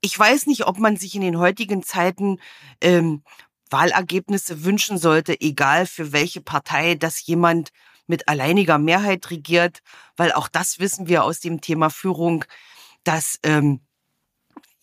[0.00, 2.38] Ich weiß nicht, ob man sich in den heutigen Zeiten
[2.80, 3.22] ähm,
[3.70, 7.70] Wahlergebnisse wünschen sollte, egal für welche Partei, dass jemand
[8.06, 9.82] mit alleiniger Mehrheit regiert,
[10.16, 12.44] weil auch das wissen wir aus dem Thema Führung,
[13.04, 13.80] dass ähm,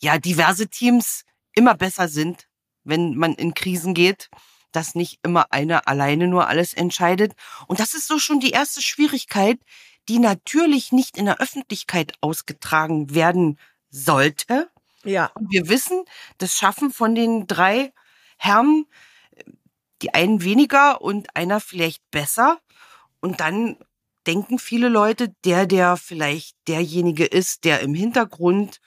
[0.02, 1.24] ja diverse Teams
[1.56, 2.48] immer besser sind,
[2.84, 4.30] wenn man in Krisen geht,
[4.72, 7.34] dass nicht immer einer alleine nur alles entscheidet.
[7.68, 9.60] Und das ist so schon die erste Schwierigkeit,
[10.10, 13.58] die natürlich nicht in der Öffentlichkeit ausgetragen werden
[13.90, 14.70] sollte.
[15.06, 15.32] Ja.
[15.36, 16.04] Und wir wissen,
[16.40, 17.94] das Schaffen von den drei
[18.44, 18.86] Herren,
[20.02, 22.60] die einen weniger und einer vielleicht besser.
[23.22, 23.78] Und dann
[24.28, 28.82] denken viele Leute, der, der vielleicht derjenige ist, der im Hintergrund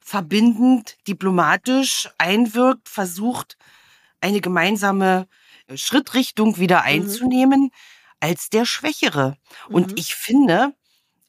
[0.00, 3.58] verbindend, diplomatisch einwirkt, versucht,
[4.22, 5.28] eine gemeinsame
[5.74, 6.86] Schrittrichtung wieder mhm.
[6.86, 7.60] einzunehmen.
[7.60, 7.70] Mhm.
[8.20, 9.36] als der Schwächere.
[9.68, 9.74] Mhm.
[9.74, 10.74] Und ich finde,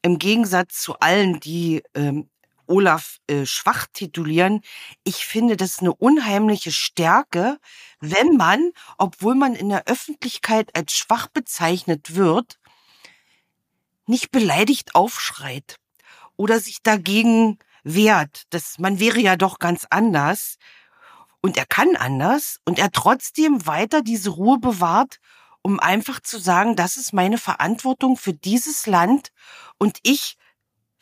[0.01, 2.29] im Gegensatz zu allen, die ähm,
[2.67, 4.61] Olaf äh, schwach titulieren,
[5.03, 7.59] ich finde das eine unheimliche Stärke,
[7.99, 12.59] wenn man, obwohl man in der Öffentlichkeit als schwach bezeichnet wird,
[14.07, 15.77] nicht beleidigt aufschreit
[16.37, 18.43] oder sich dagegen wehrt.
[18.49, 20.57] Das, man wäre ja doch ganz anders.
[21.41, 25.19] Und er kann anders und er trotzdem weiter diese Ruhe bewahrt,
[25.61, 29.31] um einfach zu sagen, das ist meine Verantwortung für dieses Land
[29.77, 30.37] und ich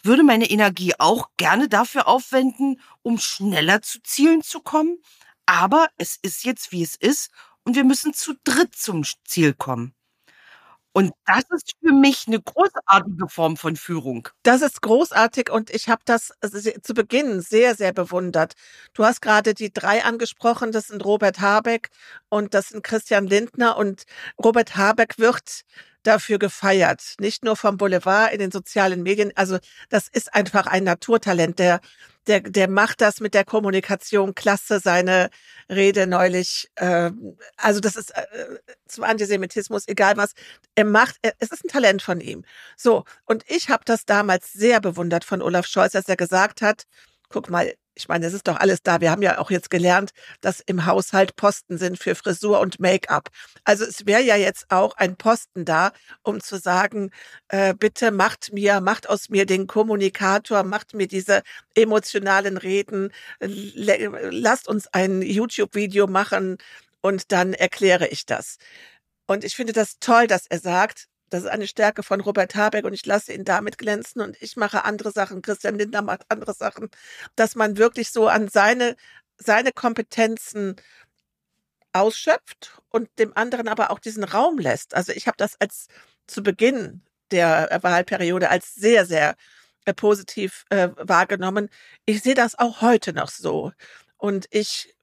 [0.03, 4.97] würde meine Energie auch gerne dafür aufwenden, um schneller zu Zielen zu kommen.
[5.45, 7.29] Aber es ist jetzt, wie es ist
[7.63, 9.93] und wir müssen zu dritt zum Ziel kommen.
[10.95, 14.29] Und das ist für mich eine großartige Form von Führung.
[14.43, 16.31] Das ist großartig und ich habe das
[16.83, 18.53] zu Beginn sehr, sehr bewundert.
[18.93, 21.89] Du hast gerade die drei angesprochen, das sind Robert Habeck
[22.29, 24.03] und das sind Christian Lindner und
[24.43, 25.63] Robert Habeck wird
[26.03, 29.31] dafür gefeiert, nicht nur vom Boulevard in den sozialen Medien.
[29.35, 29.57] Also
[29.89, 31.79] das ist einfach ein Naturtalent, der
[32.27, 35.29] der, der macht das mit der Kommunikation klasse, seine
[35.69, 36.69] Rede neulich.
[36.75, 37.11] Äh,
[37.57, 38.23] also das ist äh,
[38.87, 40.33] zum Antisemitismus, egal was.
[40.75, 42.45] Er macht, er, es ist ein Talent von ihm.
[42.77, 46.83] So, und ich habe das damals sehr bewundert von Olaf Scholz, als er gesagt hat,
[47.29, 49.01] guck mal, ich meine, es ist doch alles da.
[49.01, 53.29] Wir haben ja auch jetzt gelernt, dass im Haushalt Posten sind für Frisur und Make-up.
[53.63, 55.91] Also es wäre ja jetzt auch ein Posten da,
[56.23, 57.11] um zu sagen,
[57.49, 61.43] äh, bitte macht mir, macht aus mir den Kommunikator, macht mir diese
[61.75, 66.57] emotionalen Reden, lasst uns ein YouTube-Video machen
[67.01, 68.57] und dann erkläre ich das.
[69.27, 72.85] Und ich finde das toll, dass er sagt, das ist eine Stärke von Robert Habeck
[72.85, 75.41] und ich lasse ihn damit glänzen und ich mache andere Sachen.
[75.41, 76.89] Christian Lindner macht andere Sachen,
[77.35, 78.95] dass man wirklich so an seine,
[79.37, 80.75] seine Kompetenzen
[81.91, 84.93] ausschöpft und dem anderen aber auch diesen Raum lässt.
[84.93, 85.87] Also ich habe das als
[86.27, 89.35] zu Beginn der Wahlperiode als sehr, sehr
[89.85, 91.69] äh, positiv äh, wahrgenommen.
[92.05, 93.71] Ich sehe das auch heute noch so.
[94.17, 94.95] Und ich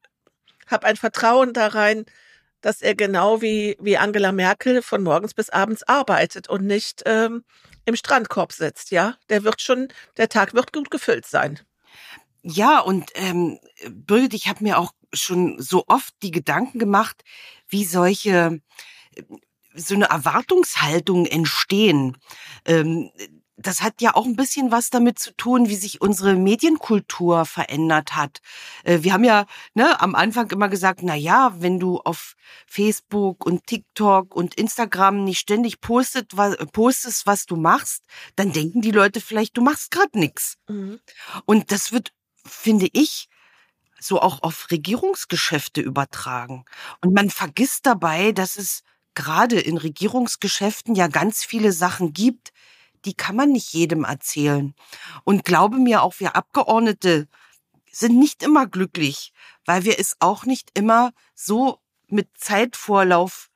[0.69, 2.05] habe ein Vertrauen da rein,
[2.61, 7.45] dass er genau wie, wie Angela Merkel von morgens bis abends arbeitet und nicht ähm,
[7.85, 9.17] im Strandkorb sitzt, ja.
[9.29, 11.61] Der wird schon, der Tag wird gut gefüllt sein.
[12.43, 17.23] Ja, und ähm, Birgit, ich habe mir auch schon so oft die Gedanken gemacht,
[17.69, 18.61] wie solche
[19.75, 22.17] so eine Erwartungshaltung entstehen.
[22.65, 23.11] Ähm,
[23.61, 28.17] das hat ja auch ein bisschen was damit zu tun, wie sich unsere Medienkultur verändert
[28.17, 28.41] hat.
[28.85, 32.35] Äh, wir haben ja ne, am Anfang immer gesagt, na ja, wenn du auf
[32.67, 38.05] Facebook und TikTok und Instagram nicht ständig postet, was, postest, was du machst,
[38.37, 40.57] dann denken die Leute vielleicht, du machst gerade nichts.
[40.69, 41.01] Mhm.
[41.45, 42.13] Und das wird,
[42.45, 43.29] finde ich,
[44.01, 46.65] so auch auf Regierungsgeschäfte übertragen.
[47.03, 48.83] Und man vergisst dabei, dass es
[49.15, 52.53] gerade in Regierungsgeschäften ja ganz viele Sachen gibt,
[53.05, 54.75] die kann man nicht jedem erzählen.
[55.25, 57.29] Und glaube mir, auch wir Abgeordnete
[57.91, 59.33] sind nicht immer glücklich,
[59.65, 63.51] weil wir es auch nicht immer so mit Zeitvorlauf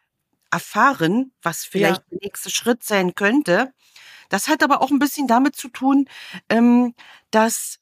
[0.50, 2.04] erfahren, was vielleicht ja.
[2.10, 3.72] der nächste Schritt sein könnte.
[4.28, 6.08] Das hat aber auch ein bisschen damit zu tun,
[6.48, 6.94] ähm,
[7.30, 7.78] dass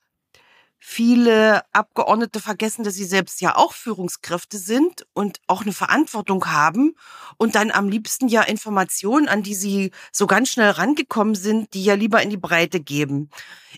[0.85, 6.97] viele Abgeordnete vergessen, dass sie selbst ja auch Führungskräfte sind und auch eine Verantwortung haben
[7.37, 11.85] und dann am liebsten ja Informationen, an die sie so ganz schnell rangekommen sind, die
[11.85, 13.31] ja lieber in die Breite geben.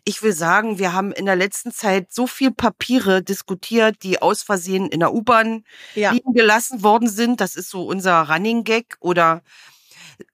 [0.04, 4.42] Ich will sagen, wir haben in der letzten Zeit so viel Papiere diskutiert, die aus
[4.42, 5.64] Versehen in der U-Bahn
[5.94, 6.10] ja.
[6.10, 7.38] liegen gelassen worden sind.
[7.42, 9.42] Das ist so unser Running Gag oder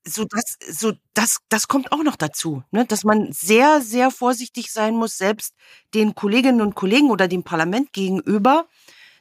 [0.06, 2.84] so das, so das, das kommt auch noch dazu, ne?
[2.86, 5.54] dass man sehr, sehr vorsichtig sein muss, selbst
[5.94, 8.66] den Kolleginnen und Kollegen oder dem Parlament gegenüber,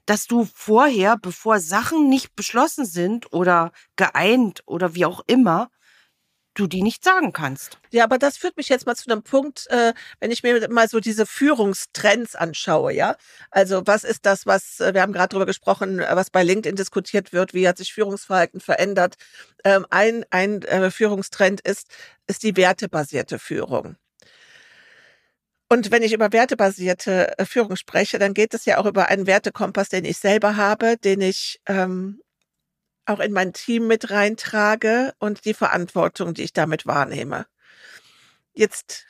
[0.06, 5.69] dass du vorher, bevor Sachen nicht beschlossen sind oder geeint oder wie auch immer,
[6.54, 7.80] du die nicht sagen kannst.
[7.92, 10.88] Ja, aber das führt mich jetzt mal zu einem Punkt, äh, wenn ich mir mal
[10.88, 13.16] so diese Führungstrends anschaue, ja.
[13.52, 16.76] Also was ist das, was, äh, wir haben gerade drüber gesprochen, äh, was bei LinkedIn
[16.76, 19.16] diskutiert wird, wie hat sich Führungsverhalten verändert.
[19.64, 21.88] Ähm, ein ein äh, Führungstrend ist,
[22.28, 23.96] ist die wertebasierte Führung.
[25.72, 29.28] Und wenn ich über wertebasierte äh, Führung spreche, dann geht es ja auch über einen
[29.28, 32.22] Wertekompass, den ich selber habe, den ich ähm,
[33.10, 37.45] auch in mein Team mit reintrage und die Verantwortung, die ich damit wahrnehme.
[38.54, 39.06] Jetzt,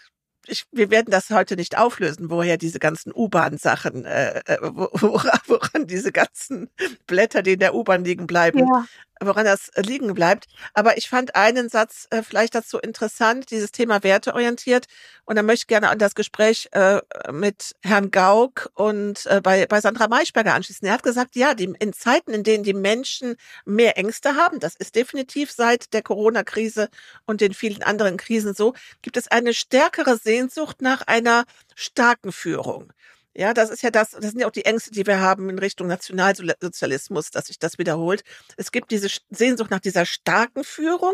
[0.47, 5.87] ich, wir werden das heute nicht auflösen, woher diese ganzen U-Bahn-Sachen, äh, äh woran, woran
[5.87, 6.69] diese ganzen
[7.07, 8.85] Blätter, die in der U-Bahn liegen bleiben, ja.
[9.19, 10.47] Woran das liegen bleibt.
[10.73, 14.85] Aber ich fand einen Satz äh, vielleicht dazu interessant, dieses Thema werteorientiert.
[15.25, 17.01] Und da möchte ich gerne an das Gespräch äh,
[17.31, 20.87] mit Herrn Gauck und äh, bei, bei Sandra Maischberger anschließen.
[20.87, 24.75] Er hat gesagt, ja, die, in Zeiten, in denen die Menschen mehr Ängste haben, das
[24.75, 26.89] ist definitiv seit der Corona-Krise
[27.25, 32.91] und den vielen anderen Krisen so, gibt es eine stärkere Sehnsucht nach einer starken Führung.
[33.35, 35.59] Ja, das ist ja das, das sind ja auch die Ängste, die wir haben in
[35.59, 38.23] Richtung Nationalsozialismus, dass sich das wiederholt.
[38.57, 41.13] Es gibt diese Sehnsucht nach dieser starken Führung,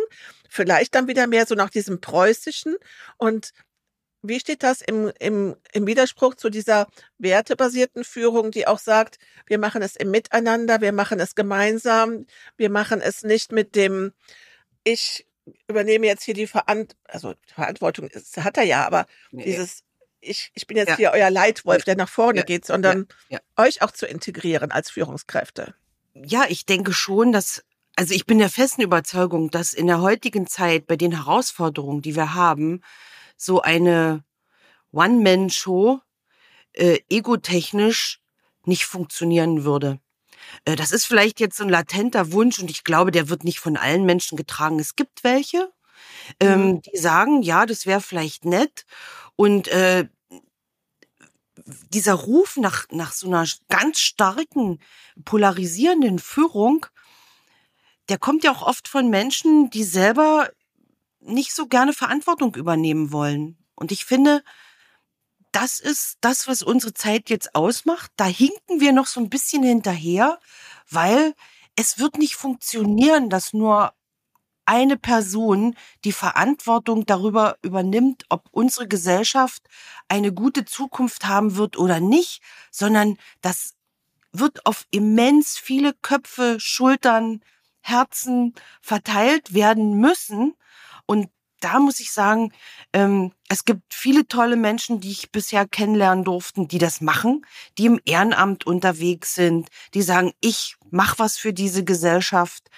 [0.49, 2.75] vielleicht dann wieder mehr so nach diesem preußischen.
[3.17, 3.51] Und
[4.21, 9.59] wie steht das im, im, im Widerspruch zu dieser wertebasierten Führung, die auch sagt, wir
[9.59, 12.25] machen es im Miteinander, wir machen es gemeinsam,
[12.57, 14.13] wir machen es nicht mit dem,
[14.83, 15.27] ich
[15.67, 19.43] übernehme jetzt hier die Verant also Verantwortung, ist, hat er ja, aber nee.
[19.43, 19.84] dieses
[20.25, 20.95] ich, ich bin jetzt ja.
[20.97, 22.45] hier euer Leitwolf, der nach vorne ja.
[22.45, 23.39] geht, sondern ja.
[23.57, 25.75] euch auch zu integrieren als Führungskräfte.
[26.13, 27.63] Ja, ich denke schon, dass,
[27.95, 32.15] also ich bin der festen Überzeugung, dass in der heutigen Zeit bei den Herausforderungen, die
[32.15, 32.81] wir haben,
[33.37, 34.23] so eine
[34.91, 35.99] One-Man-Show
[36.73, 38.21] äh, egotechnisch
[38.65, 39.99] nicht funktionieren würde.
[40.63, 43.59] Äh, das ist vielleicht jetzt so ein latenter Wunsch und ich glaube, der wird nicht
[43.59, 44.79] von allen Menschen getragen.
[44.79, 45.69] Es gibt welche,
[46.39, 46.81] ähm, mhm.
[46.81, 48.85] die sagen, ja, das wäre vielleicht nett.
[49.35, 50.07] Und äh,
[51.65, 54.79] dieser Ruf nach, nach so einer ganz starken,
[55.23, 56.85] polarisierenden Führung,
[58.09, 60.49] der kommt ja auch oft von Menschen, die selber
[61.19, 63.57] nicht so gerne Verantwortung übernehmen wollen.
[63.73, 64.43] Und ich finde,
[65.51, 68.11] das ist das, was unsere Zeit jetzt ausmacht.
[68.15, 70.39] Da hinken wir noch so ein bisschen hinterher,
[70.89, 71.33] weil
[71.75, 73.93] es wird nicht funktionieren, dass nur
[74.65, 79.63] eine Person die Verantwortung darüber übernimmt, ob unsere Gesellschaft
[80.07, 83.75] eine gute Zukunft haben wird oder nicht, sondern das
[84.31, 87.41] wird auf immens viele Köpfe, Schultern,
[87.81, 90.55] Herzen verteilt werden müssen.
[91.05, 92.51] Und da muss ich sagen,
[92.93, 97.45] ähm, es gibt viele tolle Menschen, die ich bisher kennenlernen durften, die das machen,
[97.77, 102.69] die im Ehrenamt unterwegs sind, die sagen, ich mach was für diese Gesellschaft.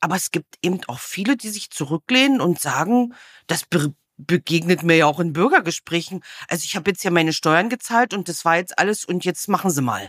[0.00, 3.14] Aber es gibt eben auch viele, die sich zurücklehnen und sagen,
[3.46, 6.24] das be begegnet mir ja auch in Bürgergesprächen.
[6.48, 9.48] Also ich habe jetzt ja meine Steuern gezahlt und das war jetzt alles und jetzt
[9.48, 10.08] machen Sie mal.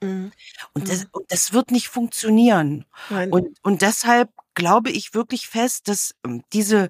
[0.00, 0.32] Mhm.
[0.72, 1.08] Und, das, mhm.
[1.12, 2.84] und das wird nicht funktionieren.
[3.30, 6.88] Und, und deshalb glaube ich wirklich fest, dass ähm, diese,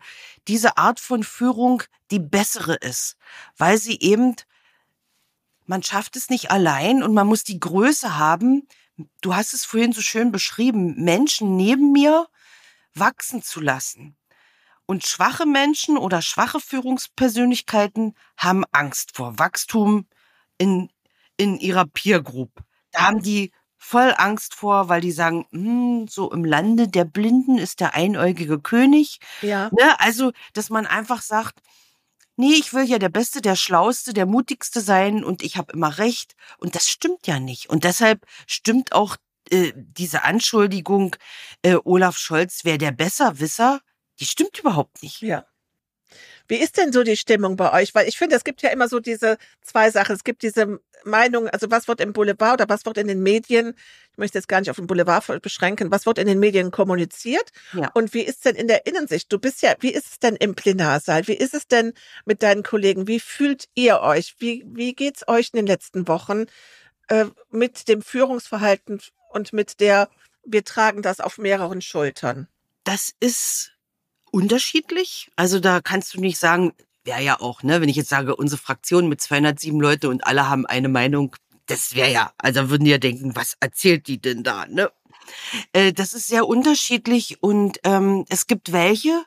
[0.48, 3.16] diese Art von Führung die bessere ist,
[3.56, 4.36] weil sie eben,
[5.66, 8.66] man schafft es nicht allein und man muss die Größe haben,
[9.20, 12.26] du hast es vorhin so schön beschrieben, Menschen neben mir
[12.94, 14.16] wachsen zu lassen.
[14.86, 20.08] Und schwache Menschen oder schwache Führungspersönlichkeiten haben Angst vor Wachstum
[20.58, 20.90] in,
[21.36, 22.50] in ihrer Peer Group.
[22.90, 27.56] Da haben die voll Angst vor, weil die sagen, hm, so im Lande der Blinden
[27.56, 29.20] ist der einäugige König.
[29.42, 29.70] Ja.
[29.72, 29.98] Ne?
[30.00, 31.60] Also, dass man einfach sagt,
[32.36, 35.98] nee, ich will ja der Beste, der Schlauste, der Mutigste sein und ich habe immer
[35.98, 36.34] recht.
[36.58, 37.68] Und das stimmt ja nicht.
[37.68, 39.16] Und deshalb stimmt auch
[39.50, 41.16] äh, diese Anschuldigung,
[41.62, 43.80] äh, Olaf Scholz wäre der Besserwisser,
[44.20, 45.22] die stimmt überhaupt nicht.
[45.22, 45.46] Ja.
[46.50, 47.94] Wie ist denn so die Stimmung bei euch?
[47.94, 50.16] Weil ich finde, es gibt ja immer so diese zwei Sachen.
[50.16, 53.74] Es gibt diese Meinung, also was wird im Boulevard oder was wird in den Medien,
[54.10, 57.50] ich möchte jetzt gar nicht auf den Boulevard beschränken, was wird in den Medien kommuniziert?
[57.72, 57.92] Ja.
[57.94, 59.32] Und wie ist denn in der Innensicht?
[59.32, 61.28] Du bist ja, wie ist es denn im Plenarsaal?
[61.28, 61.92] Wie ist es denn
[62.24, 63.06] mit deinen Kollegen?
[63.06, 64.34] Wie fühlt ihr euch?
[64.40, 66.46] Wie, wie geht's euch in den letzten Wochen
[67.08, 70.08] äh, mit dem Führungsverhalten und mit der,
[70.44, 72.48] wir tragen das auf mehreren Schultern?
[72.82, 73.72] Das ist
[74.30, 75.30] unterschiedlich.
[75.36, 76.72] Also da kannst du nicht sagen,
[77.04, 80.48] wäre ja auch, ne, wenn ich jetzt sage, unsere Fraktion mit 207 Leute und alle
[80.48, 84.42] haben eine Meinung, das wäre ja, also würden die ja denken, was erzählt die denn
[84.42, 84.90] da, ne?
[85.72, 89.24] Äh, das ist sehr unterschiedlich und ähm, es gibt welche,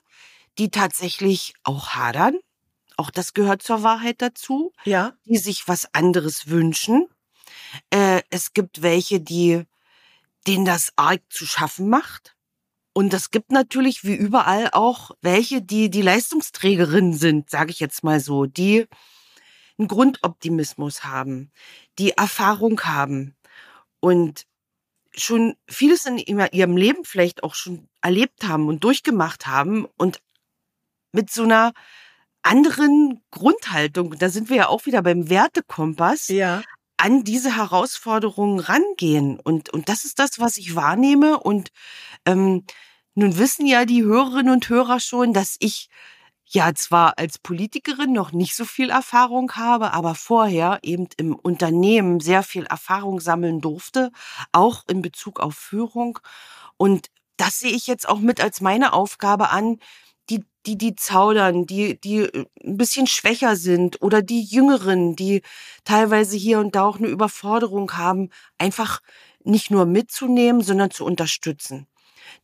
[0.57, 2.37] die tatsächlich auch hadern.
[2.97, 4.71] Auch das gehört zur Wahrheit dazu.
[4.85, 5.13] Ja.
[5.25, 7.07] Die sich was anderes wünschen.
[7.89, 9.63] Äh, es gibt welche, die
[10.45, 12.35] denen das arg zu schaffen macht.
[12.93, 18.03] Und es gibt natürlich wie überall auch welche, die die Leistungsträgerinnen sind, sage ich jetzt
[18.03, 18.87] mal so, die
[19.79, 21.51] einen Grundoptimismus haben,
[21.97, 23.35] die Erfahrung haben
[23.99, 24.45] und
[25.15, 30.21] schon vieles in ihrem Leben vielleicht auch schon erlebt haben und durchgemacht haben und
[31.11, 31.73] mit so einer
[32.41, 36.61] anderen Grundhaltung, da sind wir ja auch wieder beim Wertekompass, ja.
[37.03, 39.37] An diese Herausforderungen rangehen.
[39.37, 41.37] Und, und das ist das, was ich wahrnehme.
[41.37, 41.69] Und
[42.25, 42.65] ähm,
[43.13, 45.89] nun wissen ja die Hörerinnen und Hörer schon, dass ich
[46.45, 52.21] ja zwar als Politikerin noch nicht so viel Erfahrung habe, aber vorher eben im Unternehmen
[52.21, 54.09] sehr viel Erfahrung sammeln durfte,
[54.53, 56.19] auch in Bezug auf Führung.
[56.77, 59.79] Und das sehe ich jetzt auch mit als meine Aufgabe an,
[60.29, 65.41] die, die, die zaudern, die, die äh, ein bisschen schwächer sind oder die Jüngeren, die
[65.83, 69.01] teilweise hier und da auch eine Überforderung haben, einfach
[69.43, 71.87] nicht nur mitzunehmen, sondern zu unterstützen.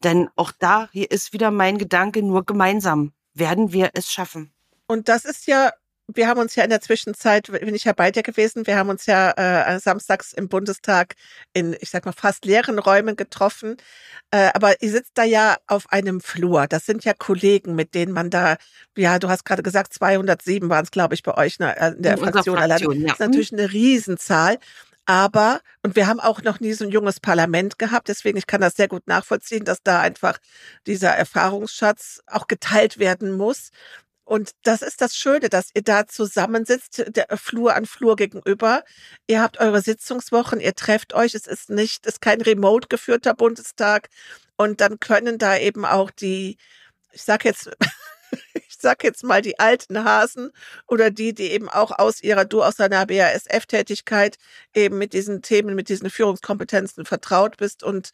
[0.03, 4.51] Denn auch da, hier ist wieder mein Gedanke, nur gemeinsam werden wir es schaffen.
[4.87, 5.71] Und das ist ja
[6.13, 8.89] wir haben uns ja in der Zwischenzeit, bin ich ja bei dir gewesen, wir haben
[8.89, 11.15] uns ja äh, samstags im Bundestag
[11.53, 13.77] in, ich sag mal, fast leeren Räumen getroffen.
[14.31, 16.67] Äh, aber ihr sitzt da ja auf einem Flur.
[16.67, 18.57] Das sind ja Kollegen, mit denen man da,
[18.97, 22.13] ja, du hast gerade gesagt, 207 waren es, glaube ich, bei euch ne, in der
[22.13, 22.79] in Fraktion, Fraktion allein.
[22.79, 23.07] Ja.
[23.07, 24.57] Das ist natürlich eine Riesenzahl.
[25.05, 28.61] Aber, und wir haben auch noch nie so ein junges Parlament gehabt, deswegen ich kann
[28.61, 30.37] das sehr gut nachvollziehen, dass da einfach
[30.85, 33.71] dieser Erfahrungsschatz auch geteilt werden muss.
[34.29, 38.83] Und das ist das Schöne, dass ihr da zusammensitzt, der Flur an Flur gegenüber.
[39.25, 41.33] Ihr habt eure Sitzungswochen, ihr trefft euch.
[41.33, 44.09] Es ist nicht, es ist kein remote geführter Bundestag.
[44.55, 46.57] Und dann können da eben auch die,
[47.11, 47.71] ich sag jetzt,
[48.53, 50.51] ich sag jetzt mal die alten Hasen
[50.85, 54.37] oder die, die eben auch aus ihrer, du aus deiner BASF-Tätigkeit
[54.75, 58.11] eben mit diesen Themen, mit diesen Führungskompetenzen vertraut bist und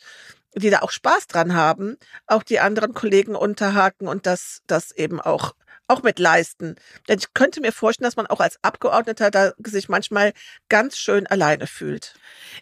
[0.56, 5.20] die da auch Spaß dran haben, auch die anderen Kollegen unterhaken und das, das eben
[5.20, 5.56] auch
[5.88, 6.76] auch mit leisten.
[7.08, 10.34] Denn ich könnte mir vorstellen, dass man auch als Abgeordneter da sich manchmal
[10.70, 12.16] ganz schön alleine fühlt.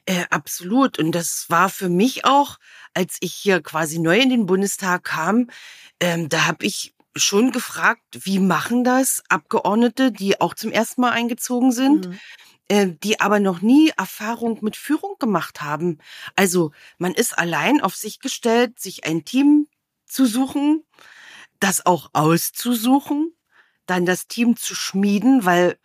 [0.05, 0.99] Äh, absolut.
[0.99, 2.57] Und das war für mich auch,
[2.93, 5.49] als ich hier quasi neu in den Bundestag kam,
[5.99, 11.11] ähm, da habe ich schon gefragt, wie machen das Abgeordnete, die auch zum ersten Mal
[11.11, 12.07] eingezogen sind?
[12.07, 12.19] Mhm
[12.69, 15.99] äh, die aber noch nie Erfahrung mit Führung gemacht haben.
[16.35, 19.67] Also man ist allein auf sich gestellt, sich ein Team
[20.05, 20.83] zu suchen,
[21.59, 23.33] das auch auszusuchen,
[23.85, 25.77] dann das Team zu schmieden, weil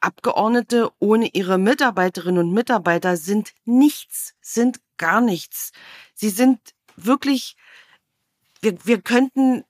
[0.00, 5.72] Abgeordnete ohne ihre Mitarbeiterinnen und Mitarbeiter sind nichts, sind gar nichts.
[6.14, 6.58] Sie sind
[6.96, 7.56] wirklich,
[8.62, 9.64] wir, wir könnten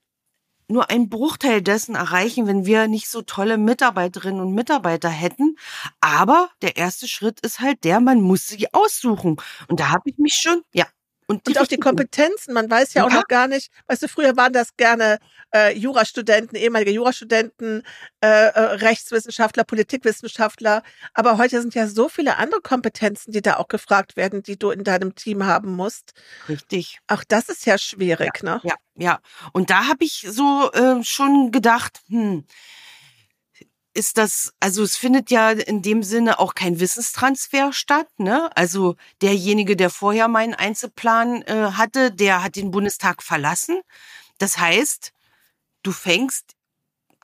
[0.71, 5.57] nur einen Bruchteil dessen erreichen, wenn wir nicht so tolle Mitarbeiterinnen und Mitarbeiter hätten.
[5.99, 9.35] Aber der erste Schritt ist halt der, man muss sie aussuchen.
[9.67, 10.85] Und da habe ich mich schon, ja,
[11.31, 14.07] und, und auch die Kompetenzen, man weiß ja, ja, auch noch gar nicht, weißt du,
[14.09, 15.17] früher waren das gerne
[15.55, 17.83] äh, Jurastudenten, ehemalige Jurastudenten,
[18.21, 23.69] äh, äh, Rechtswissenschaftler, Politikwissenschaftler, aber heute sind ja so viele andere Kompetenzen, die da auch
[23.69, 26.11] gefragt werden, die du in deinem Team haben musst.
[26.49, 26.99] Richtig.
[27.07, 28.61] Auch das ist ja schwierig, ja, ne?
[28.63, 29.19] Ja, ja.
[29.53, 32.45] Und da habe ich so äh, schon gedacht, hm,
[33.93, 38.07] ist das, also es findet ja in dem Sinne auch kein Wissenstransfer statt.
[38.17, 38.49] Ne?
[38.55, 43.81] Also derjenige, der vorher meinen Einzelplan äh, hatte, der hat den Bundestag verlassen.
[44.37, 45.13] Das heißt,
[45.83, 46.55] du fängst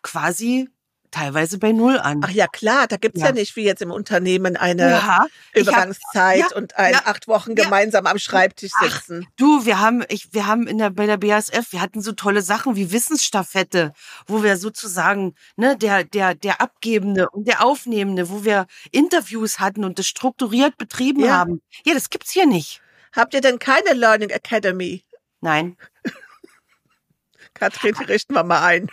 [0.01, 0.70] quasi
[1.18, 2.22] teilweise bei Null an.
[2.24, 3.28] Ach ja, klar, da gibt's ja.
[3.28, 7.55] ja nicht wie jetzt im Unternehmen eine ja, Übergangszeit hab, ja, und ein acht Wochen
[7.55, 9.26] gemeinsam am Schreibtisch sitzen.
[9.26, 12.11] Ach, du, wir haben, ich, wir haben in der, bei der BASF, wir hatten so
[12.11, 13.93] tolle Sachen wie Wissensstaffette,
[14.28, 19.84] wo wir sozusagen, ne, der, der, der Abgebende und der Aufnehmende, wo wir Interviews hatten
[19.84, 21.61] und das strukturiert betrieben haben.
[21.86, 22.82] Ja, das gibt's hier nicht.
[23.11, 25.03] Habt ihr denn keine Learning Academy?
[25.41, 25.78] Nein.
[27.55, 28.91] Katrin, die richten wir mal ein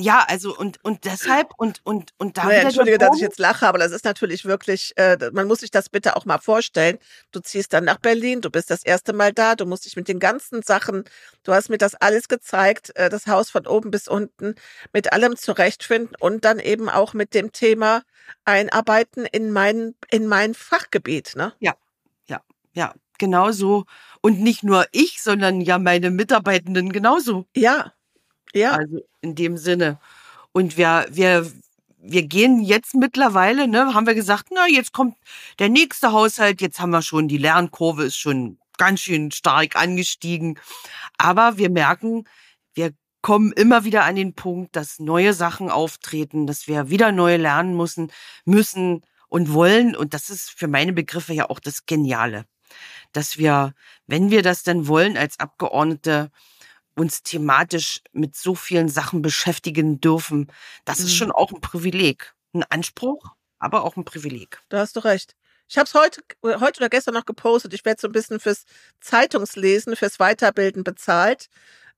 [0.00, 3.66] ja, also und und deshalb und und und da naja, Entschuldige, dass ich jetzt lache,
[3.66, 6.98] aber das ist natürlich wirklich, äh, man muss sich das bitte auch mal vorstellen.
[7.32, 10.08] Du ziehst dann nach Berlin, du bist das erste Mal da, du musst dich mit
[10.08, 11.04] den ganzen Sachen,
[11.44, 14.54] du hast mir das alles gezeigt, äh, das Haus von oben bis unten,
[14.92, 18.02] mit allem zurechtfinden und dann eben auch mit dem Thema
[18.44, 21.52] einarbeiten in mein in mein Fachgebiet, ne?
[21.60, 21.74] Ja,
[22.26, 22.40] ja,
[22.72, 23.84] ja, genau so.
[24.22, 27.46] Und nicht nur ich, sondern ja meine Mitarbeitenden genauso.
[27.54, 27.92] Ja,
[28.54, 28.72] ja.
[28.72, 29.98] Also in dem Sinne.
[30.52, 31.50] Und wir, wir,
[31.98, 35.16] wir gehen jetzt mittlerweile, ne, haben wir gesagt, na, jetzt kommt
[35.58, 40.58] der nächste Haushalt, jetzt haben wir schon, die Lernkurve ist schon ganz schön stark angestiegen.
[41.18, 42.24] Aber wir merken,
[42.74, 42.92] wir
[43.22, 47.76] kommen immer wieder an den Punkt, dass neue Sachen auftreten, dass wir wieder neue lernen
[47.76, 48.10] müssen,
[48.46, 49.94] müssen und wollen.
[49.94, 52.46] Und das ist für meine Begriffe ja auch das Geniale.
[53.12, 53.74] Dass wir,
[54.06, 56.30] wenn wir das denn wollen als Abgeordnete,
[56.96, 60.50] uns thematisch mit so vielen Sachen beschäftigen dürfen.
[60.84, 61.04] Das mhm.
[61.06, 62.34] ist schon auch ein Privileg.
[62.52, 64.60] Ein Anspruch, aber auch ein Privileg.
[64.68, 65.36] Da hast du recht.
[65.68, 67.72] Ich habe es heute, heute oder gestern noch gepostet.
[67.74, 68.64] Ich werde so ein bisschen fürs
[69.00, 71.46] Zeitungslesen, fürs Weiterbilden bezahlt.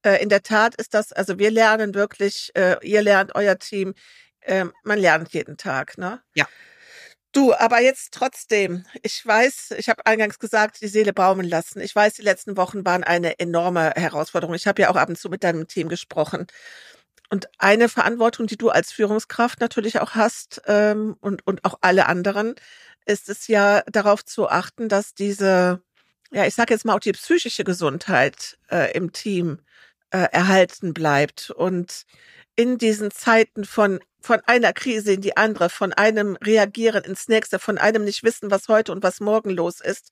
[0.02, 3.94] Äh, in der Tat ist das, also wir lernen wirklich, äh, ihr lernt, euer Team,
[4.40, 5.96] äh, man lernt jeden Tag.
[5.96, 6.20] Ne?
[6.34, 6.46] Ja.
[7.32, 11.80] Du, aber jetzt trotzdem, ich weiß, ich habe eingangs gesagt, die Seele baumeln lassen.
[11.80, 14.54] Ich weiß, die letzten Wochen waren eine enorme Herausforderung.
[14.54, 16.46] Ich habe ja auch ab und zu mit deinem Team gesprochen.
[17.30, 22.06] Und eine Verantwortung, die du als Führungskraft natürlich auch hast ähm, und, und auch alle
[22.06, 22.54] anderen,
[23.06, 25.82] ist es ja darauf zu achten, dass diese
[26.32, 29.60] ja, ich sage jetzt mal auch die psychische Gesundheit äh, im Team
[30.10, 32.04] äh, erhalten bleibt und
[32.56, 37.58] in diesen Zeiten von von einer Krise in die andere, von einem reagieren ins nächste,
[37.58, 40.10] von einem nicht wissen, was heute und was morgen los ist.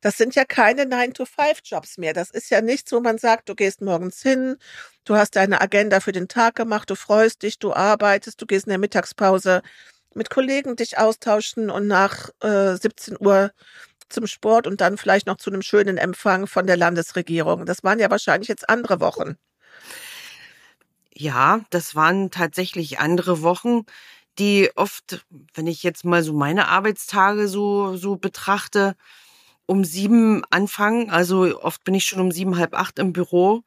[0.00, 2.12] Das sind ja keine 9-to-5-Jobs mehr.
[2.12, 4.56] Das ist ja nichts, wo man sagt, du gehst morgens hin,
[5.04, 8.66] du hast deine Agenda für den Tag gemacht, du freust dich, du arbeitest, du gehst
[8.66, 9.62] in der Mittagspause
[10.14, 13.52] mit Kollegen dich austauschen und nach äh, 17 Uhr
[14.08, 17.66] zum Sport und dann vielleicht noch zu einem schönen Empfang von der Landesregierung.
[17.66, 19.36] Das waren ja wahrscheinlich jetzt andere Wochen.
[21.18, 23.82] Ja, das waren tatsächlich andere Wochen,
[24.38, 28.96] die oft, wenn ich jetzt mal so meine Arbeitstage so, so betrachte,
[29.66, 31.10] um sieben anfangen.
[31.10, 33.62] Also oft bin ich schon um sieben, halb acht im Büro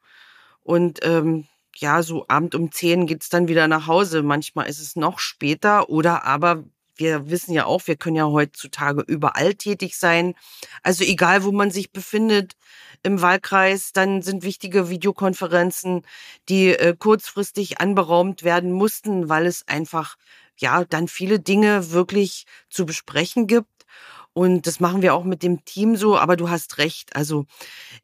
[0.62, 1.46] und ähm,
[1.76, 4.22] ja, so Abend um zehn geht's dann wieder nach Hause.
[4.22, 6.64] Manchmal ist es noch später oder aber
[6.96, 10.34] wir wissen ja auch, wir können ja heutzutage überall tätig sein.
[10.82, 12.54] Also egal, wo man sich befindet
[13.02, 16.02] im Wahlkreis, dann sind wichtige Videokonferenzen,
[16.48, 20.16] die äh, kurzfristig anberaumt werden mussten, weil es einfach
[20.56, 23.68] ja dann viele Dinge wirklich zu besprechen gibt.
[24.32, 27.16] Und das machen wir auch mit dem Team so, aber du hast recht.
[27.16, 27.46] Also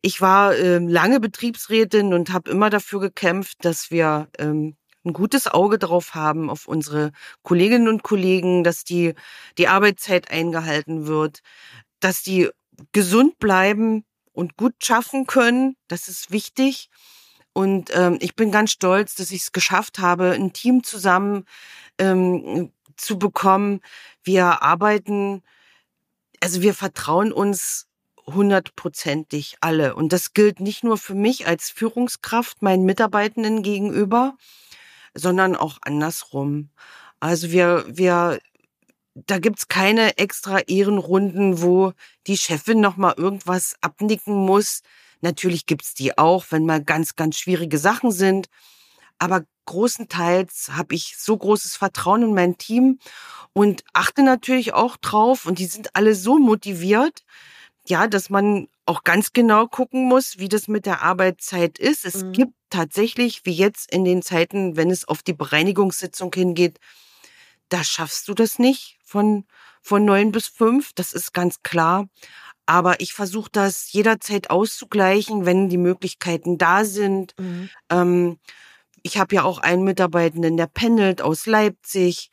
[0.02, 5.46] ich war äh, lange Betriebsrätin und habe immer dafür gekämpft, dass wir ähm, ein gutes
[5.46, 9.14] Auge drauf haben auf unsere Kolleginnen und Kollegen, dass die,
[9.56, 11.40] die Arbeitszeit eingehalten wird,
[12.00, 12.50] dass die
[12.92, 14.04] gesund bleiben
[14.36, 15.76] und gut schaffen können.
[15.88, 16.90] Das ist wichtig.
[17.52, 21.46] Und ähm, ich bin ganz stolz, dass ich es geschafft habe, ein Team zusammen
[21.98, 23.80] ähm, zu bekommen.
[24.22, 25.42] Wir arbeiten,
[26.40, 27.88] also wir vertrauen uns
[28.26, 29.94] hundertprozentig alle.
[29.94, 34.36] Und das gilt nicht nur für mich als Führungskraft meinen Mitarbeitenden gegenüber,
[35.14, 36.68] sondern auch andersrum.
[37.20, 38.38] Also wir, wir,
[39.24, 41.92] da gibt's keine extra Ehrenrunden, wo
[42.26, 44.82] die Chefin nochmal irgendwas abnicken muss.
[45.22, 48.48] Natürlich gibt's die auch, wenn mal ganz, ganz schwierige Sachen sind.
[49.18, 52.98] Aber großenteils habe ich so großes Vertrauen in mein Team
[53.54, 57.24] und achte natürlich auch drauf und die sind alle so motiviert,
[57.88, 62.04] ja, dass man auch ganz genau gucken muss, wie das mit der Arbeitszeit ist.
[62.04, 62.32] Es mhm.
[62.32, 66.78] gibt tatsächlich, wie jetzt in den Zeiten, wenn es auf die Bereinigungssitzung hingeht,
[67.70, 69.46] da schaffst du das nicht von,
[69.80, 70.92] von neun bis fünf.
[70.94, 72.08] Das ist ganz klar.
[72.66, 77.32] Aber ich versuche das jederzeit auszugleichen, wenn die Möglichkeiten da sind.
[77.38, 77.70] Mhm.
[77.90, 78.38] Ähm,
[79.02, 82.30] ich habe ja auch einen Mitarbeitenden, der pendelt aus Leipzig.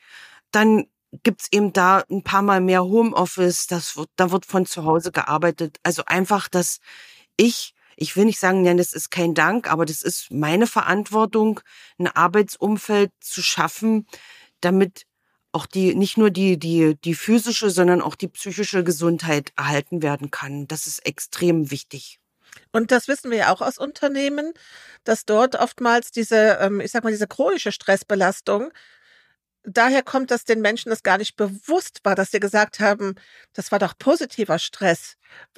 [0.49, 0.87] Dann
[1.21, 5.11] gibt's eben da ein paar Mal mehr Homeoffice, das wird, da wird von zu Hause
[5.11, 5.77] gearbeitet.
[5.83, 6.79] Also einfach, dass
[7.37, 11.59] ich, ich will nicht sagen, nein, das ist kein Dank, aber das ist meine Verantwortung,
[11.99, 14.07] ein Arbeitsumfeld zu schaffen,
[14.61, 15.05] damit
[15.53, 20.31] auch die, nicht nur die, die, die physische, sondern auch die psychische Gesundheit erhalten werden
[20.31, 20.67] kann.
[20.67, 22.19] Das ist extrem wichtig.
[22.71, 24.53] Und das wissen wir ja auch aus Unternehmen,
[25.03, 28.71] dass dort oftmals diese, ähm, ich sag mal, diese chronische Stressbelastung
[29.63, 33.15] daher kommt, dass den Menschen das gar nicht bewusst war, dass sie gesagt haben,
[33.53, 35.15] das war doch positiver Stress.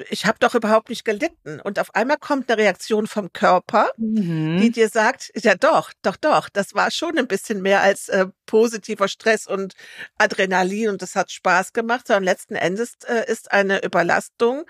[0.09, 1.59] Ich habe doch überhaupt nicht gelitten.
[1.59, 4.59] Und auf einmal kommt eine Reaktion vom Körper, mhm.
[4.61, 8.27] die dir sagt, ja doch, doch, doch, das war schon ein bisschen mehr als äh,
[8.45, 9.73] positiver Stress und
[10.17, 14.65] Adrenalin und das hat Spaß gemacht, sondern letzten Endes äh, ist eine Überlastung.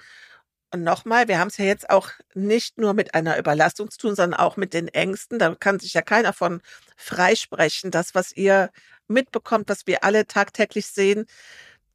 [0.72, 4.16] Und nochmal, wir haben es ja jetzt auch nicht nur mit einer Überlastung zu tun,
[4.16, 5.40] sondern auch mit den Ängsten.
[5.40, 6.62] Da kann sich ja keiner von
[6.98, 7.92] freisprechen.
[7.92, 8.72] Das, was ihr
[9.08, 11.26] mitbekommt, was wir alle tagtäglich sehen,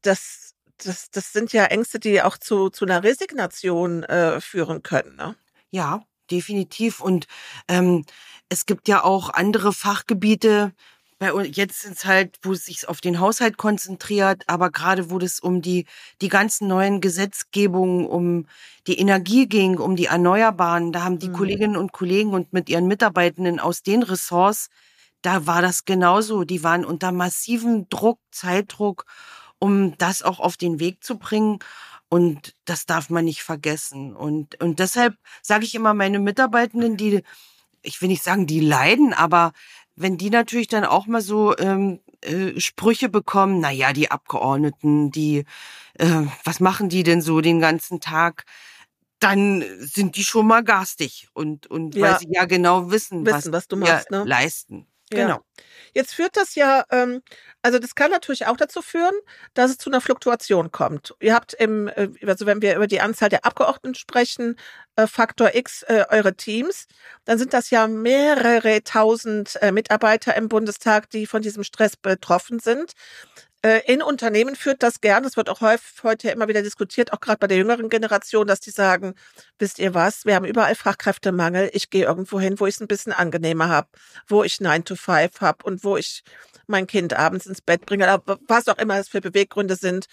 [0.02, 5.16] das, das, das sind ja Ängste, die auch zu, zu einer Resignation äh, führen können.
[5.16, 5.36] Ne?
[5.70, 7.00] Ja, definitiv.
[7.00, 7.26] Und
[7.68, 8.04] ähm,
[8.48, 10.72] es gibt ja auch andere Fachgebiete,
[11.20, 15.10] bei uns jetzt sind es halt, wo es sich auf den Haushalt konzentriert, aber gerade
[15.10, 15.84] wo es um die,
[16.22, 18.46] die ganzen neuen Gesetzgebungen, um
[18.86, 21.34] die Energie ging, um die Erneuerbaren, da haben die mhm.
[21.34, 24.70] Kolleginnen und Kollegen und mit ihren Mitarbeitenden aus den Ressorts
[25.22, 26.44] da war das genauso.
[26.44, 29.06] Die waren unter massivem Druck, Zeitdruck,
[29.58, 31.58] um das auch auf den Weg zu bringen.
[32.08, 34.16] Und das darf man nicht vergessen.
[34.16, 37.22] Und, und deshalb sage ich immer meine Mitarbeitenden, die,
[37.82, 39.52] ich will nicht sagen, die leiden, aber
[39.94, 45.10] wenn die natürlich dann auch mal so ähm, äh, Sprüche bekommen, na ja, die Abgeordneten,
[45.10, 45.44] die,
[45.98, 48.44] äh, was machen die denn so den ganzen Tag?
[49.20, 52.02] Dann sind die schon mal garstig und, und ja.
[52.02, 54.24] weil sie ja genau wissen, wissen was, was du machst, ne?
[54.24, 54.86] leisten.
[55.10, 55.40] Genau.
[55.92, 57.20] Jetzt führt das ja, ähm,
[57.62, 59.14] also das kann natürlich auch dazu führen,
[59.54, 61.14] dass es zu einer Fluktuation kommt.
[61.20, 64.56] Ihr habt im, äh, also wenn wir über die Anzahl der Abgeordneten sprechen,
[64.96, 66.86] äh, Faktor X äh, eure Teams,
[67.24, 72.60] dann sind das ja mehrere tausend äh, Mitarbeiter im Bundestag, die von diesem Stress betroffen
[72.60, 72.92] sind.
[73.62, 75.22] Äh, in Unternehmen führt das gern.
[75.22, 78.60] Das wird auch häufig heute immer wieder diskutiert, auch gerade bei der jüngeren Generation, dass
[78.60, 79.14] die sagen,
[79.58, 81.70] wisst ihr was, wir haben überall Fachkräftemangel.
[81.72, 83.88] Ich gehe irgendwo hin, wo ich es ein bisschen angenehmer habe,
[84.26, 86.22] wo ich 9 to 5 habe und wo ich
[86.66, 90.06] mein Kind abends ins Bett bringe, was auch immer es für Beweggründe sind.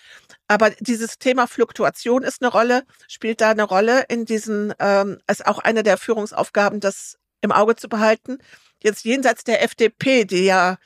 [0.47, 5.45] Aber dieses Thema Fluktuation ist eine Rolle, spielt da eine Rolle in diesen, ähm, ist
[5.45, 8.39] auch eine der Führungsaufgaben, das im Auge zu behalten.
[8.83, 10.77] Jetzt jenseits der FDP, die ja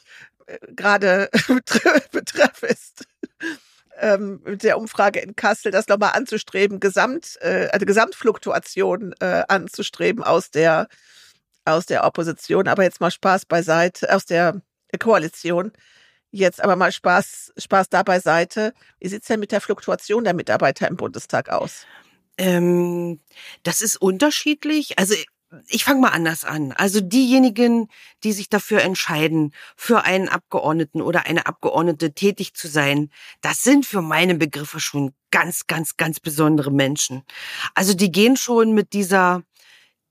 [0.68, 1.30] gerade
[2.12, 3.06] betreff ist,
[4.00, 10.24] ähm, mit der Umfrage in Kassel, das nochmal anzustreben, Gesamt, äh, eine Gesamtfluktuation äh, anzustreben
[10.24, 10.88] aus der,
[11.66, 12.68] aus der Opposition.
[12.68, 14.62] Aber jetzt mal Spaß beiseite, aus der
[15.00, 15.72] Koalition.
[16.32, 18.74] Jetzt aber mal Spaß, Spaß da beiseite.
[19.00, 21.86] Wie sieht's denn mit der Fluktuation der Mitarbeiter im Bundestag aus?
[22.38, 23.20] Ähm,
[23.64, 24.98] das ist unterschiedlich.
[24.98, 25.16] Also
[25.68, 26.72] ich fange mal anders an.
[26.72, 27.90] Also diejenigen,
[28.24, 33.10] die sich dafür entscheiden, für einen Abgeordneten oder eine Abgeordnete tätig zu sein,
[33.42, 37.24] das sind für meine Begriffe schon ganz, ganz, ganz besondere Menschen.
[37.76, 39.44] Also die gehen schon mit dieser,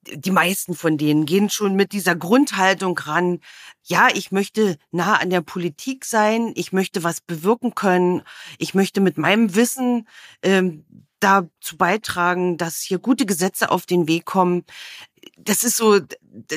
[0.02, 3.40] die meisten von denen gehen schon mit dieser Grundhaltung ran,
[3.82, 8.22] ja, ich möchte nah an der Politik sein, ich möchte was bewirken können,
[8.58, 10.06] ich möchte mit meinem Wissen
[10.42, 10.84] ähm,
[11.20, 14.64] dazu beitragen, dass hier gute Gesetze auf den Weg kommen
[15.36, 16.00] das ist so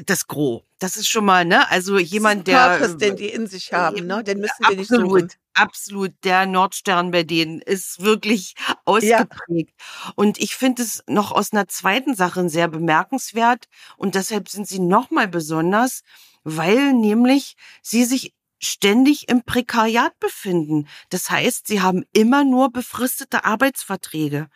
[0.05, 0.61] das Gros.
[0.79, 1.69] Das ist schon mal, ne?
[1.69, 2.77] Also jemand, der.
[2.77, 4.23] Purpose, den die in sich haben, ne?
[4.23, 5.29] Den müssen wir nicht suchen.
[5.53, 6.11] Absolut.
[6.23, 8.55] Der Nordstern bei denen ist wirklich
[8.85, 9.73] ausgeprägt.
[9.79, 10.11] Ja.
[10.15, 13.65] Und ich finde es noch aus einer zweiten Sache sehr bemerkenswert.
[13.97, 16.01] Und deshalb sind sie nochmal besonders,
[16.43, 18.33] weil nämlich sie sich
[18.65, 20.87] ständig im Prekariat befinden.
[21.09, 24.49] Das heißt, sie haben immer nur befristete Arbeitsverträge.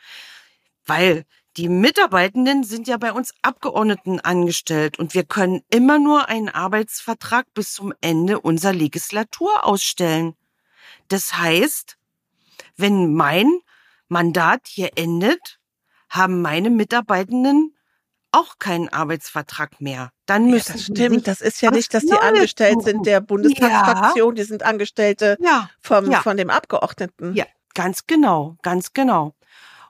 [0.85, 1.25] Weil
[1.57, 7.51] die Mitarbeitenden sind ja bei uns Abgeordneten angestellt und wir können immer nur einen Arbeitsvertrag
[7.53, 10.35] bis zum Ende unserer Legislatur ausstellen.
[11.07, 11.97] Das heißt,
[12.75, 13.59] wenn mein
[14.07, 15.59] Mandat hier endet,
[16.09, 17.76] haben meine Mitarbeitenden
[18.31, 20.11] auch keinen Arbeitsvertrag mehr.
[20.25, 21.27] Dann müssen ja, das stimmt.
[21.27, 24.35] Das ist ja nicht, dass die angestellt sind der Bundestagsfraktion.
[24.35, 24.43] Ja.
[24.43, 25.69] Die sind Angestellte ja.
[25.81, 26.21] vom, ja.
[26.21, 27.33] von dem Abgeordneten.
[27.35, 29.33] Ja, ganz genau, ganz genau.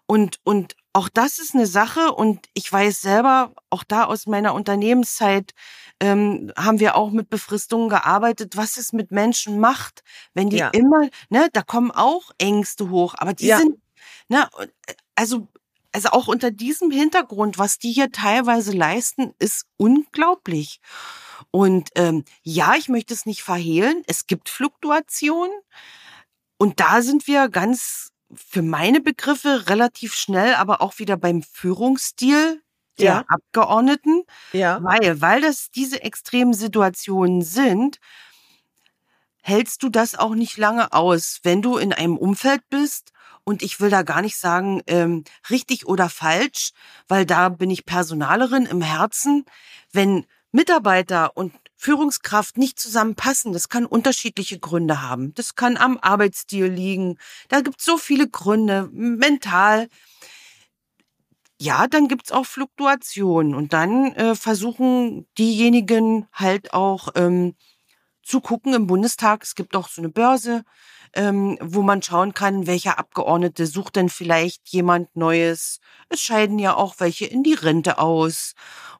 [0.05, 4.53] Und, und auch das ist eine Sache und ich weiß selber, auch da aus meiner
[4.53, 5.53] Unternehmenszeit
[5.99, 11.09] ähm, haben wir auch mit Befristungen gearbeitet, was es mit Menschen macht, wenn die immer,
[11.29, 13.79] ne, da kommen auch Ängste hoch, aber die sind,
[14.27, 14.47] ne,
[15.15, 15.47] also
[15.97, 20.79] also auch unter diesem Hintergrund, was die hier teilweise leisten, ist unglaublich.
[21.49, 25.57] Und ähm, ja, ich möchte es nicht verhehlen, es gibt Fluktuationen.
[26.59, 32.61] Und da sind wir ganz für meine Begriffe relativ schnell, aber auch wieder beim Führungsstil
[32.99, 33.23] der ja.
[33.27, 34.21] Abgeordneten.
[34.53, 34.79] Ja.
[34.83, 37.97] Weil, weil das diese extremen Situationen sind,
[39.41, 43.13] hältst du das auch nicht lange aus, wenn du in einem Umfeld bist.
[43.47, 46.71] Und ich will da gar nicht sagen, ähm, richtig oder falsch,
[47.07, 49.45] weil da bin ich Personalerin im Herzen.
[49.93, 53.53] Wenn Mitarbeiter und Führungskraft nicht zusammenpassen.
[53.53, 55.33] Das kann unterschiedliche Gründe haben.
[55.35, 57.17] Das kann am Arbeitsstil liegen.
[57.47, 59.87] Da gibt es so viele Gründe, mental.
[61.57, 67.55] Ja, dann gibt's auch Fluktuationen und dann äh, versuchen diejenigen halt auch ähm,
[68.23, 69.43] zu gucken im Bundestag.
[69.43, 70.63] Es gibt auch so eine Börse,
[71.13, 75.79] ähm, wo man schauen kann, welcher Abgeordnete sucht denn vielleicht jemand Neues.
[76.09, 78.53] Es scheiden ja auch welche in die Rente aus.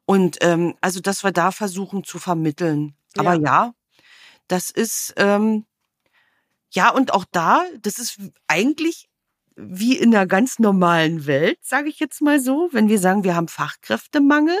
[0.04, 2.94] Und ähm, also, dass wir da versuchen zu vermitteln.
[3.16, 3.74] Aber ja, ja
[4.48, 5.64] das ist, ähm,
[6.70, 9.08] ja, und auch da, das ist eigentlich
[9.56, 13.34] wie in der ganz normalen Welt, sage ich jetzt mal so, wenn wir sagen, wir
[13.34, 14.56] haben Fachkräftemangel,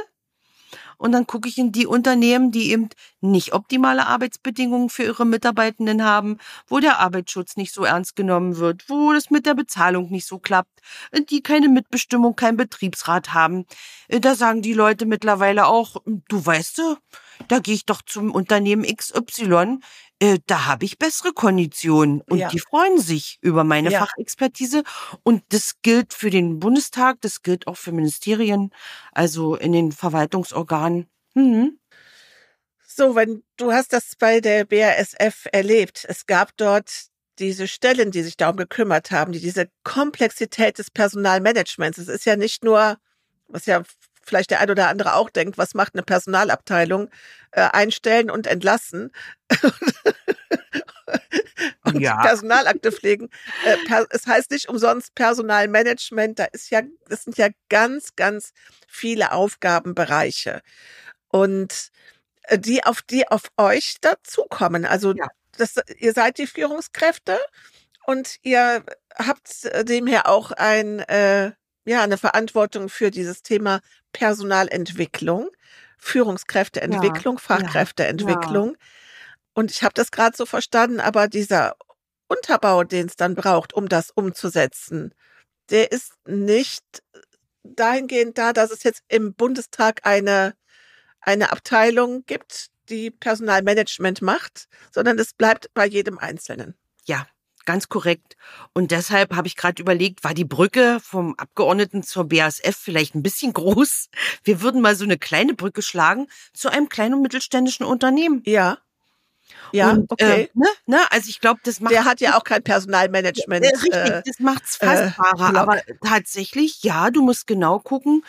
[0.98, 2.90] und dann gucke ich in die Unternehmen, die eben
[3.20, 8.88] nicht optimale Arbeitsbedingungen für ihre Mitarbeitenden haben, wo der Arbeitsschutz nicht so ernst genommen wird,
[8.88, 10.80] wo das mit der Bezahlung nicht so klappt,
[11.30, 13.64] die keine Mitbestimmung, kein Betriebsrat haben.
[14.08, 16.82] Äh, da sagen die Leute mittlerweile auch, du weißt
[17.46, 19.78] da gehe ich doch zum Unternehmen XY,
[20.20, 22.48] äh, da habe ich bessere Konditionen und ja.
[22.48, 24.00] die freuen sich über meine ja.
[24.00, 24.82] Fachexpertise
[25.22, 28.72] und das gilt für den Bundestag, das gilt auch für Ministerien,
[29.12, 31.06] also in den Verwaltungsorganen.
[31.34, 31.78] Mhm.
[32.86, 36.90] So, wenn du hast das bei der BASF erlebt, es gab dort
[37.38, 41.98] diese Stellen, die sich darum gekümmert haben, die diese Komplexität des Personalmanagements.
[41.98, 42.98] Es ist ja nicht nur,
[43.46, 43.84] was ja
[44.22, 47.08] vielleicht der ein oder andere auch denkt, was macht eine Personalabteilung?
[47.52, 49.10] Äh, einstellen und entlassen.
[51.84, 52.20] und ja.
[52.20, 53.30] Personalakte pflegen.
[53.64, 56.38] Äh, es heißt nicht umsonst Personalmanagement.
[56.38, 58.52] Da ist ja, das sind ja ganz, ganz
[58.86, 60.60] viele Aufgabenbereiche.
[61.28, 61.90] Und
[62.42, 64.84] äh, die auf die auf euch dazukommen.
[64.84, 65.28] Also ja.
[65.56, 67.38] das, ihr seid die Führungskräfte
[68.04, 68.84] und ihr
[69.16, 71.52] habt demher auch ein, äh,
[71.86, 73.80] ja, eine Verantwortung für dieses Thema
[74.12, 75.48] Personalentwicklung,
[75.98, 78.70] Führungskräfteentwicklung, ja, Fachkräfteentwicklung.
[78.70, 78.86] Ja.
[79.54, 81.76] Und ich habe das gerade so verstanden, aber dieser
[82.28, 85.14] Unterbau, den es dann braucht, um das umzusetzen,
[85.70, 86.84] der ist nicht
[87.62, 90.54] dahingehend da, dass es jetzt im Bundestag eine,
[91.20, 96.74] eine Abteilung gibt, die Personalmanagement macht, sondern es bleibt bei jedem Einzelnen.
[97.04, 97.26] Ja,
[97.68, 98.38] ganz korrekt.
[98.72, 103.22] Und deshalb habe ich gerade überlegt, war die Brücke vom Abgeordneten zur BASF vielleicht ein
[103.22, 104.08] bisschen groß?
[104.42, 108.42] Wir würden mal so eine kleine Brücke schlagen zu einem kleinen und mittelständischen Unternehmen.
[108.46, 108.78] Ja.
[109.72, 110.44] Ja, und, okay.
[110.44, 111.92] Äh, ne, ne, also ich glaube, das macht.
[111.92, 113.62] Der hat ja auch kein Personalmanagement.
[113.62, 115.54] Äh, richtig, äh, das macht's fassbarer.
[115.54, 118.24] Äh, aber tatsächlich, ja, du musst genau gucken.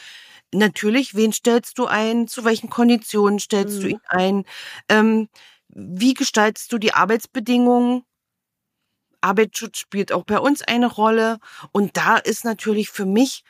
[0.54, 2.28] Natürlich, wen stellst du ein?
[2.28, 3.82] Zu welchen Konditionen stellst mhm.
[3.82, 4.46] du ihn ein?
[4.90, 5.30] Ähm,
[5.70, 8.04] wie gestaltest du die Arbeitsbedingungen?
[9.22, 11.40] Arbeitsschutz spielt auch bei uns eine Rolle.
[11.72, 13.44] Und da ist natürlich für mich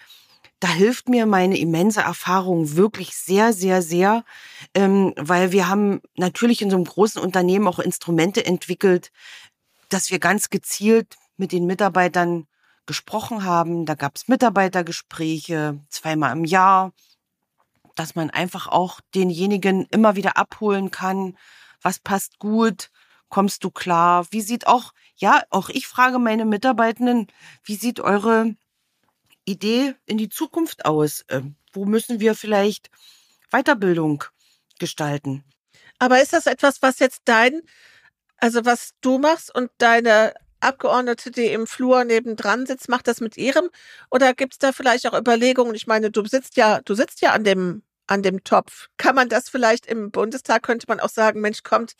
[0.59, 4.26] da hilft mir meine immense Erfahrung wirklich sehr, sehr, sehr,
[4.74, 9.11] ähm, weil wir haben natürlich in so einem großen Unternehmen auch Instrumente entwickelt,
[9.88, 12.45] dass wir ganz gezielt mit den Mitarbeitern
[12.86, 13.86] gesprochen haben.
[13.86, 16.91] Da gab es Mitarbeitergespräche zweimal im Jahr,
[17.95, 21.38] dass man einfach auch denjenigen immer wieder abholen kann.
[21.82, 22.91] Was passt gut?
[23.30, 24.26] Kommst du klar?
[24.32, 27.28] Wie sieht auch, ja, auch ich frage meine Mitarbeitenden,
[27.63, 28.55] wie sieht eure
[29.45, 31.26] Idee in die Zukunft aus?
[31.30, 32.89] Ähm, wo müssen wir vielleicht
[33.51, 34.24] Weiterbildung
[34.80, 35.43] gestalten?
[35.99, 37.61] Aber ist das etwas, was jetzt dein,
[38.38, 43.38] also was du machst und deine Abgeordnete, die im Flur nebendran sitzt, macht das mit
[43.38, 43.70] ihrem?
[44.09, 45.76] Oder gibt es da vielleicht auch Überlegungen?
[45.76, 48.88] Ich meine, du sitzt ja, du sitzt ja an dem, an dem Topf.
[48.97, 51.95] Kann man das vielleicht im Bundestag, könnte man auch sagen, Mensch, kommt,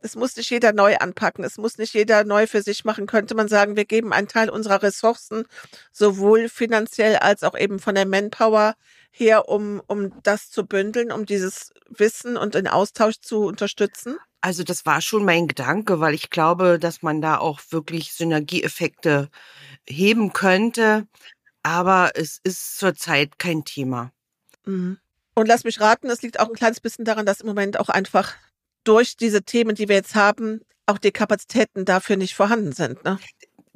[0.00, 3.34] es muss nicht jeder neu anpacken, es muss nicht jeder neu für sich machen, könnte
[3.34, 5.44] man sagen, wir geben einen Teil unserer Ressourcen
[5.92, 8.74] sowohl finanziell als auch eben von der Manpower
[9.10, 14.16] her, um, um das zu bündeln, um dieses Wissen und den Austausch zu unterstützen?
[14.40, 19.28] Also das war schon mein Gedanke, weil ich glaube, dass man da auch wirklich Synergieeffekte
[19.86, 21.08] heben könnte.
[21.64, 24.12] Aber es ist zurzeit kein Thema.
[24.64, 24.98] Mhm.
[25.34, 27.88] Und lass mich raten, es liegt auch ein kleines bisschen daran, dass im Moment auch
[27.88, 28.34] einfach
[28.84, 33.04] durch diese Themen, die wir jetzt haben, auch die Kapazitäten dafür nicht vorhanden sind.
[33.04, 33.18] Ne?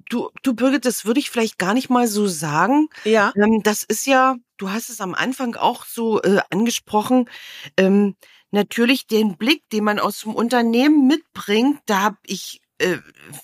[0.09, 2.89] Du, du Birgit, das würde ich vielleicht gar nicht mal so sagen.
[3.05, 3.33] Ja.
[3.37, 7.29] Ähm, das ist ja, du hast es am Anfang auch so äh, angesprochen.
[7.77, 8.17] Ähm,
[8.51, 12.99] natürlich den Blick, den man aus dem Unternehmen mitbringt, da habe ich äh,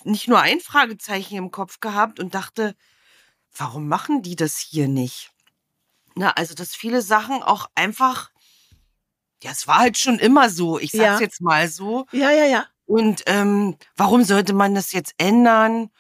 [0.05, 2.75] nicht nur ein Fragezeichen im Kopf gehabt und dachte,
[3.57, 5.31] warum machen die das hier nicht?
[6.15, 8.31] Na, also dass viele Sachen auch einfach
[9.43, 10.79] ja, es war halt schon immer so.
[10.79, 11.21] Ich sag's ja.
[11.21, 12.07] jetzt mal so.
[12.13, 12.67] Ja, ja, ja.
[12.87, 15.91] Und ähm, warum sollte man das jetzt ändern?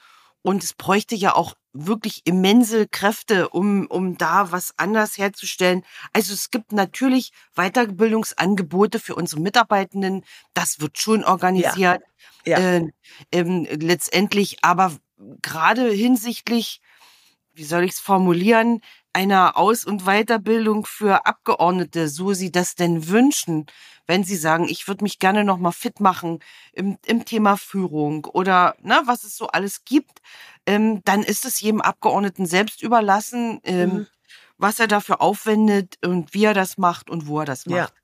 [0.43, 5.85] Und es bräuchte ja auch wirklich immense Kräfte, um, um da was anders herzustellen.
[6.13, 10.25] Also es gibt natürlich Weiterbildungsangebote für unsere Mitarbeitenden.
[10.55, 12.03] Das wird schon organisiert.
[12.45, 12.59] Ja.
[12.59, 12.59] ja.
[12.59, 12.89] Äh,
[13.33, 14.93] ähm, letztendlich, aber
[15.43, 16.81] gerade hinsichtlich,
[17.53, 18.81] wie soll ich es formulieren,
[19.19, 23.67] einer Aus- und Weiterbildung für Abgeordnete, so sie das denn wünschen,
[24.07, 26.39] wenn sie sagen, ich würde mich gerne noch mal fit machen
[26.73, 30.23] im, im Thema Führung oder na, was es so alles gibt,
[30.67, 34.07] ähm, dann ist es jedem Abgeordneten selbst überlassen, ähm, mhm.
[34.57, 37.95] was er dafür aufwendet und wie er das macht und wo er das macht.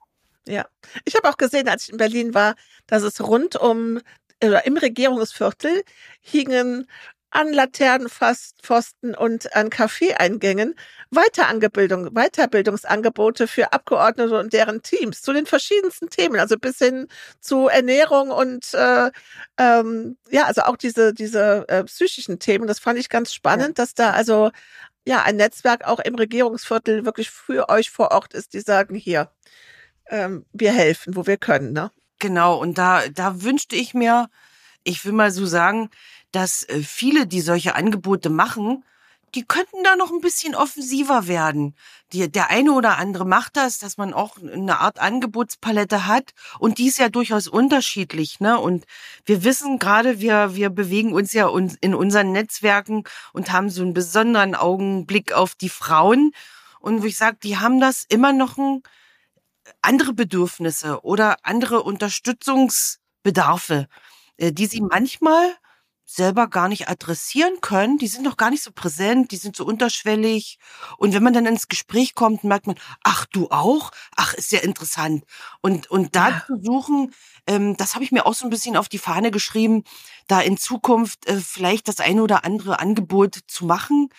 [0.49, 0.67] Ja, ja.
[1.05, 2.57] ich habe auch gesehen, als ich in Berlin war,
[2.89, 4.01] dass es rund um
[4.43, 5.85] oder im Regierungsviertel
[6.21, 6.89] hingen
[7.35, 10.77] an Laternenpfosten und an Kaffeeeingängen
[11.15, 17.09] Weiterangebildung, Weiterbildungsangebote für Abgeordnete und deren Teams zu den verschiedensten Themen, also bis hin
[17.41, 19.11] zu Ernährung und äh,
[19.59, 22.67] ähm, ja, also auch diese diese äh, psychischen Themen.
[22.67, 23.85] Das fand ich ganz spannend, ja.
[23.85, 24.51] dass da also
[25.07, 29.31] ja ein Netzwerk auch im Regierungsviertel wirklich für euch vor Ort ist, die sagen hier,
[30.09, 31.73] ähm, wir helfen, wo wir können.
[31.73, 31.91] Ne?
[32.19, 32.59] Genau.
[32.59, 34.29] Und da da wünschte ich mir,
[34.85, 35.91] ich will mal so sagen,
[36.35, 38.85] dass äh, viele, die solche Angebote machen,
[39.35, 41.75] die könnten da noch ein bisschen offensiver werden.
[42.13, 46.79] Die, der eine oder andere macht das, dass man auch eine Art Angebotspalette hat und
[46.79, 48.41] die ist ja durchaus unterschiedlich.
[48.41, 48.59] Ne?
[48.59, 48.85] Und
[49.25, 53.95] wir wissen gerade, wir, wir bewegen uns ja in unseren Netzwerken und haben so einen
[53.95, 56.33] besonderen Augenblick auf die Frauen.
[56.81, 58.83] Und wo ich sage, die haben das immer noch ein,
[59.83, 63.89] andere Bedürfnisse oder andere Unterstützungsbedarfe,
[64.37, 65.57] äh, die sie manchmal
[66.07, 67.99] selber gar nicht adressieren können.
[67.99, 70.59] Die sind noch gar nicht so präsent, die sind so unterschwellig.
[70.99, 73.91] Und wenn man dann ins Gespräch kommt, merkt man, ach, du auch?
[74.17, 75.25] Ach, ist ja interessant.
[75.61, 76.45] Und, und da ja.
[76.47, 77.15] zu suchen,
[77.47, 79.85] ähm, das habe ich mir auch so ein bisschen auf die Fahne geschrieben,
[80.27, 84.11] da in Zukunft äh, vielleicht das eine oder andere Angebot zu machen.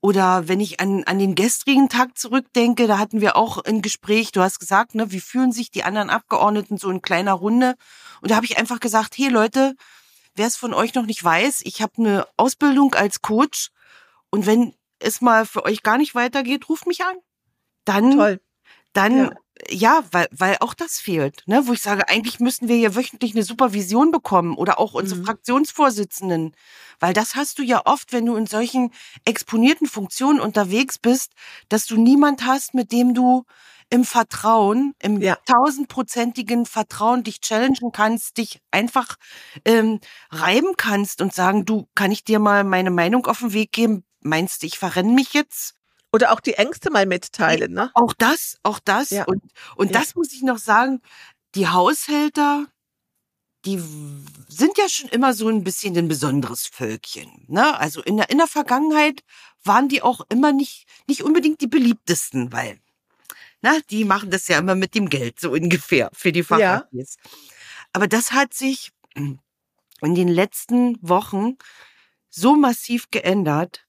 [0.00, 4.32] Oder wenn ich an, an den gestrigen Tag zurückdenke, da hatten wir auch ein Gespräch,
[4.32, 7.74] du hast gesagt, ne, wie fühlen sich die anderen Abgeordneten so in kleiner Runde?
[8.20, 9.74] Und da habe ich einfach gesagt, hey Leute,
[10.34, 13.70] wer es von euch noch nicht weiß, ich habe eine Ausbildung als Coach
[14.30, 17.16] und wenn es mal für euch gar nicht weitergeht, ruft mich an.
[17.84, 18.40] Dann, Toll.
[18.92, 19.30] dann, ja.
[19.68, 23.34] ja, weil, weil auch das fehlt, ne, wo ich sage, eigentlich müssten wir hier wöchentlich
[23.34, 25.26] eine Supervision bekommen oder auch unsere mhm.
[25.26, 26.56] Fraktionsvorsitzenden,
[27.00, 28.92] weil das hast du ja oft, wenn du in solchen
[29.24, 31.32] exponierten Funktionen unterwegs bist,
[31.68, 33.44] dass du niemand hast, mit dem du
[33.94, 35.38] im Vertrauen, im ja.
[35.46, 39.14] tausendprozentigen Vertrauen dich challengen kannst, dich einfach
[39.64, 40.00] ähm,
[40.32, 44.02] reiben kannst und sagen, du, kann ich dir mal meine Meinung auf den Weg geben?
[44.20, 45.76] Meinst du, ich verrenne mich jetzt?
[46.12, 47.92] Oder auch die Ängste mal mitteilen, ne?
[47.94, 49.10] Auch das, auch das.
[49.10, 49.26] Ja.
[49.26, 49.44] Und,
[49.76, 50.00] und ja.
[50.00, 51.00] das muss ich noch sagen,
[51.54, 52.66] die Haushälter,
[53.64, 53.80] die
[54.48, 57.44] sind ja schon immer so ein bisschen ein besonderes Völkchen.
[57.46, 57.78] Ne?
[57.78, 59.22] Also in der, in der Vergangenheit
[59.62, 62.80] waren die auch immer nicht, nicht unbedingt die beliebtesten, weil
[63.64, 67.16] na, die machen das ja immer mit dem Geld, so ungefähr, für die Facharbeits.
[67.22, 67.30] Ja.
[67.94, 71.56] Aber das hat sich in den letzten Wochen
[72.28, 73.86] so massiv geändert,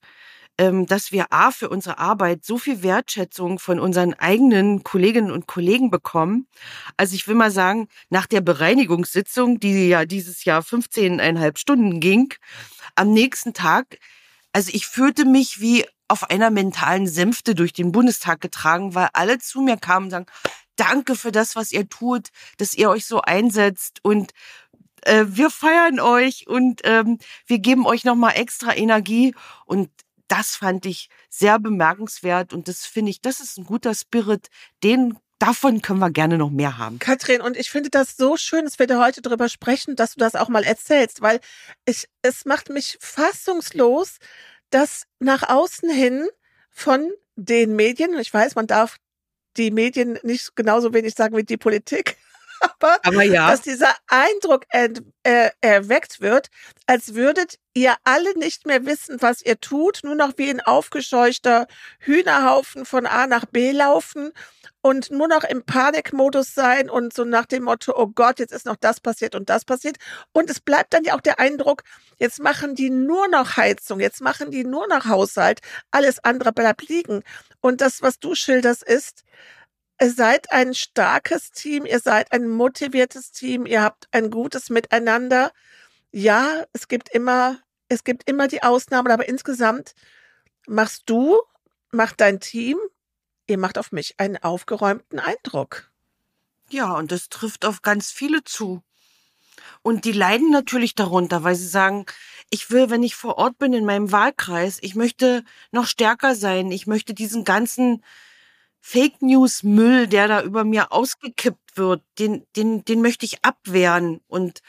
[0.56, 5.46] ähm, dass wir A für unsere Arbeit so viel Wertschätzung von unseren eigenen Kolleginnen und
[5.46, 6.48] Kollegen bekommen.
[6.96, 12.32] Also ich will mal sagen, nach der Bereinigungssitzung, die ja dieses Jahr 15,5 Stunden ging,
[12.94, 13.98] am nächsten Tag,
[14.54, 19.38] also ich fühlte mich wie auf einer mentalen Sänfte durch den Bundestag getragen, weil alle
[19.38, 20.26] zu mir kamen und sagen,
[20.76, 22.28] danke für das, was ihr tut,
[22.58, 24.32] dass ihr euch so einsetzt und
[25.02, 29.34] äh, wir feiern euch und ähm, wir geben euch nochmal extra Energie
[29.64, 29.90] und
[30.28, 34.48] das fand ich sehr bemerkenswert und das finde ich, das ist ein guter Spirit,
[34.82, 36.98] den davon können wir gerne noch mehr haben.
[36.98, 40.18] Katrin, und ich finde das so schön, dass wir da heute drüber sprechen, dass du
[40.18, 41.40] das auch mal erzählst, weil
[41.84, 44.16] ich, es macht mich fassungslos,
[44.70, 46.26] dass nach außen hin
[46.70, 48.98] von den Medien, ich weiß, man darf
[49.56, 52.16] die Medien nicht genauso wenig sagen wie die Politik,
[52.80, 53.50] aber, aber ja.
[53.50, 56.48] dass dieser Eindruck ent, äh, erweckt wird,
[56.86, 61.66] als würdet ihr alle nicht mehr wissen, was ihr tut, nur noch wie ein aufgescheuchter
[61.98, 64.32] Hühnerhaufen von A nach B laufen
[64.80, 68.66] und nur noch im Panikmodus sein und so nach dem Motto, oh Gott, jetzt ist
[68.66, 69.96] noch das passiert und das passiert.
[70.32, 71.82] Und es bleibt dann ja auch der Eindruck,
[72.18, 76.88] jetzt machen die nur noch Heizung, jetzt machen die nur noch Haushalt, alles andere bleibt
[76.88, 77.24] liegen.
[77.60, 79.24] Und das, was du schilderst, ist,
[80.00, 85.52] ihr seid ein starkes Team, ihr seid ein motiviertes Team, ihr habt ein gutes Miteinander.
[86.12, 89.94] Ja, es gibt immer, es gibt immer die Ausnahmen, aber insgesamt
[90.66, 91.40] machst du,
[91.90, 92.78] macht dein Team,
[93.46, 95.90] ihr macht auf mich einen aufgeräumten Eindruck.
[96.68, 98.82] Ja, und das trifft auf ganz viele zu.
[99.82, 102.06] Und die leiden natürlich darunter, weil sie sagen,
[102.50, 106.70] ich will, wenn ich vor Ort bin in meinem Wahlkreis, ich möchte noch stärker sein.
[106.72, 108.02] Ich möchte diesen ganzen
[108.88, 114.20] Fake News Müll, der da über mir ausgekippt wird, den, den, den möchte ich abwehren.
[114.28, 114.60] Und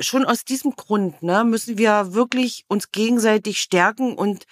[0.00, 4.14] schon aus diesem Grund, ne, müssen wir wirklich uns gegenseitig stärken.
[4.14, 4.46] Und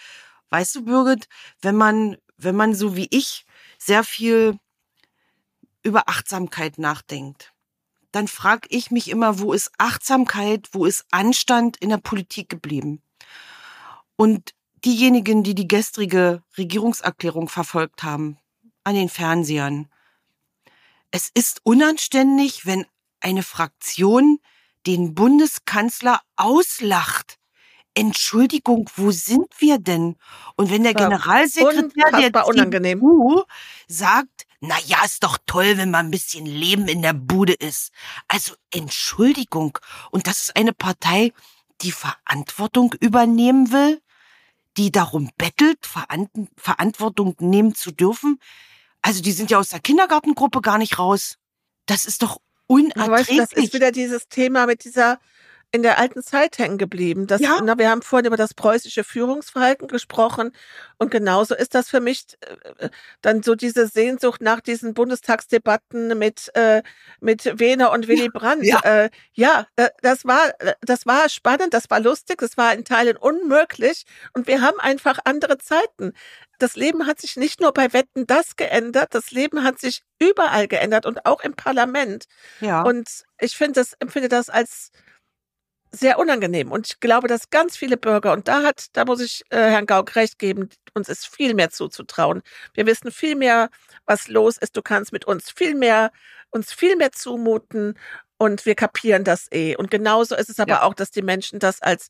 [0.50, 1.28] weißt du, Birgit,
[1.60, 3.44] wenn man wenn man so wie ich
[3.78, 4.58] sehr viel
[5.82, 7.52] über Achtsamkeit nachdenkt,
[8.12, 13.02] dann frage ich mich immer, wo ist Achtsamkeit, wo ist Anstand in der Politik geblieben?
[14.16, 14.54] Und
[14.84, 18.38] diejenigen, die die gestrige Regierungserklärung verfolgt haben,
[18.88, 19.88] an den Fernsehern,
[21.10, 22.86] es ist unanständig, wenn
[23.20, 24.38] eine Fraktion
[24.86, 27.38] den Bundeskanzler auslacht.
[27.94, 30.16] Entschuldigung, wo sind wir denn?
[30.56, 33.42] Und wenn der Generalsekretär der CDU
[33.88, 37.92] sagt, na ja, ist doch toll, wenn mal ein bisschen Leben in der Bude ist.
[38.26, 39.78] Also Entschuldigung.
[40.10, 41.32] Und das ist eine Partei,
[41.82, 44.00] die Verantwortung übernehmen will,
[44.76, 45.86] die darum bettelt,
[46.56, 48.38] Verantwortung nehmen zu dürfen.
[49.02, 51.36] Also die sind ja aus der Kindergartengruppe gar nicht raus.
[51.86, 53.38] Das ist doch unerträglich.
[53.38, 55.18] Weißt, das ist wieder dieses Thema mit dieser
[55.70, 57.26] in der alten Zeit hängen geblieben.
[57.26, 57.58] Das, ja.
[57.62, 60.52] na, wir haben vorhin über das preußische Führungsverhalten gesprochen
[60.96, 62.90] und genauso ist das für mich äh, äh,
[63.20, 66.82] dann so diese Sehnsucht nach diesen Bundestagsdebatten mit äh,
[67.20, 68.64] mit Wehner und Willy Brandt.
[68.64, 72.72] Ja, äh, ja äh, das war äh, das war spannend, das war lustig, das war
[72.72, 76.12] in Teilen unmöglich und wir haben einfach andere Zeiten.
[76.58, 80.66] Das Leben hat sich nicht nur bei Wetten das geändert, das Leben hat sich überall
[80.66, 82.24] geändert und auch im Parlament.
[82.60, 82.82] Ja.
[82.82, 84.90] Und ich finde das empfinde das als
[85.90, 86.72] sehr unangenehm.
[86.72, 89.86] Und ich glaube, dass ganz viele Bürger, und da hat, da muss ich äh, Herrn
[89.86, 92.42] Gauck recht geben, uns ist viel mehr zuzutrauen.
[92.74, 93.70] Wir wissen viel mehr,
[94.06, 94.76] was los ist.
[94.76, 96.10] Du kannst mit uns viel mehr,
[96.50, 97.94] uns viel mehr zumuten
[98.38, 99.76] und wir kapieren das eh.
[99.76, 100.82] Und genauso ist es aber ja.
[100.82, 102.08] auch, dass die Menschen das als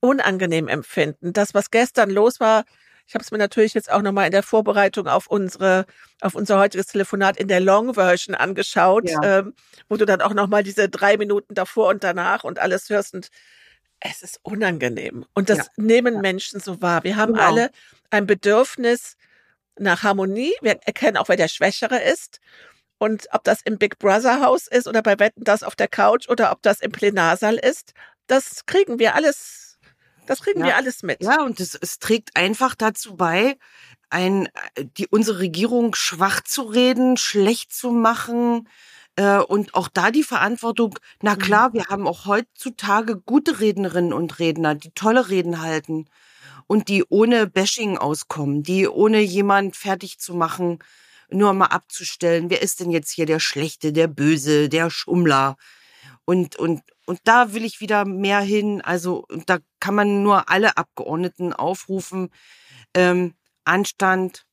[0.00, 1.32] unangenehm empfinden.
[1.32, 2.64] Das, was gestern los war,
[3.06, 5.86] ich habe es mir natürlich jetzt auch nochmal in der Vorbereitung auf unsere,
[6.20, 9.40] auf unser heutiges Telefonat in der Long Version angeschaut, ja.
[9.40, 9.54] ähm,
[9.88, 13.28] wo du dann auch nochmal diese drei Minuten davor und danach und alles hörst und
[14.00, 15.24] es ist unangenehm.
[15.34, 15.64] Und das ja.
[15.76, 17.04] nehmen Menschen so wahr.
[17.04, 17.46] Wir haben genau.
[17.46, 17.70] alle
[18.10, 19.16] ein Bedürfnis
[19.78, 20.52] nach Harmonie.
[20.60, 22.40] Wir erkennen auch, wer der Schwächere ist.
[22.98, 26.28] Und ob das im Big Brother Haus ist oder bei Wetten das auf der Couch
[26.28, 27.92] oder ob das im Plenarsaal ist,
[28.26, 29.63] das kriegen wir alles
[30.26, 30.66] das kriegen ja.
[30.66, 31.22] wir alles mit.
[31.22, 33.56] Ja, und es, es trägt einfach dazu bei,
[34.10, 34.48] ein,
[34.96, 38.68] die, unsere Regierung schwach zu reden, schlecht zu machen.
[39.16, 41.38] Äh, und auch da die Verantwortung, na mhm.
[41.38, 46.06] klar, wir haben auch heutzutage gute Rednerinnen und Redner, die tolle Reden halten
[46.66, 50.78] und die ohne Bashing auskommen, die ohne jemand fertig zu machen,
[51.30, 55.56] nur mal abzustellen, wer ist denn jetzt hier der Schlechte, der Böse, der Schummler?
[56.24, 58.80] Und, und, und da will ich wieder mehr hin.
[58.80, 62.30] Also da kann man nur alle Abgeordneten aufrufen.
[62.94, 63.34] Ähm,
[63.64, 64.46] Anstand,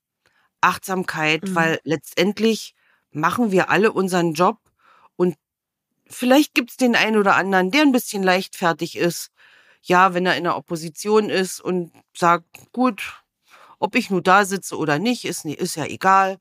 [0.62, 1.56] Achtsamkeit, mhm.
[1.56, 2.76] weil letztendlich
[3.12, 4.60] machen wir alle unseren Job
[5.16, 5.36] und
[6.08, 9.32] vielleicht gibt's den einen oder anderen, der ein bisschen leichtfertig ist.
[9.82, 13.24] Ja, wenn er in der Opposition ist und sagt, gut,
[13.80, 16.38] ob ich nur da sitze oder nicht, ist, ist ja egal.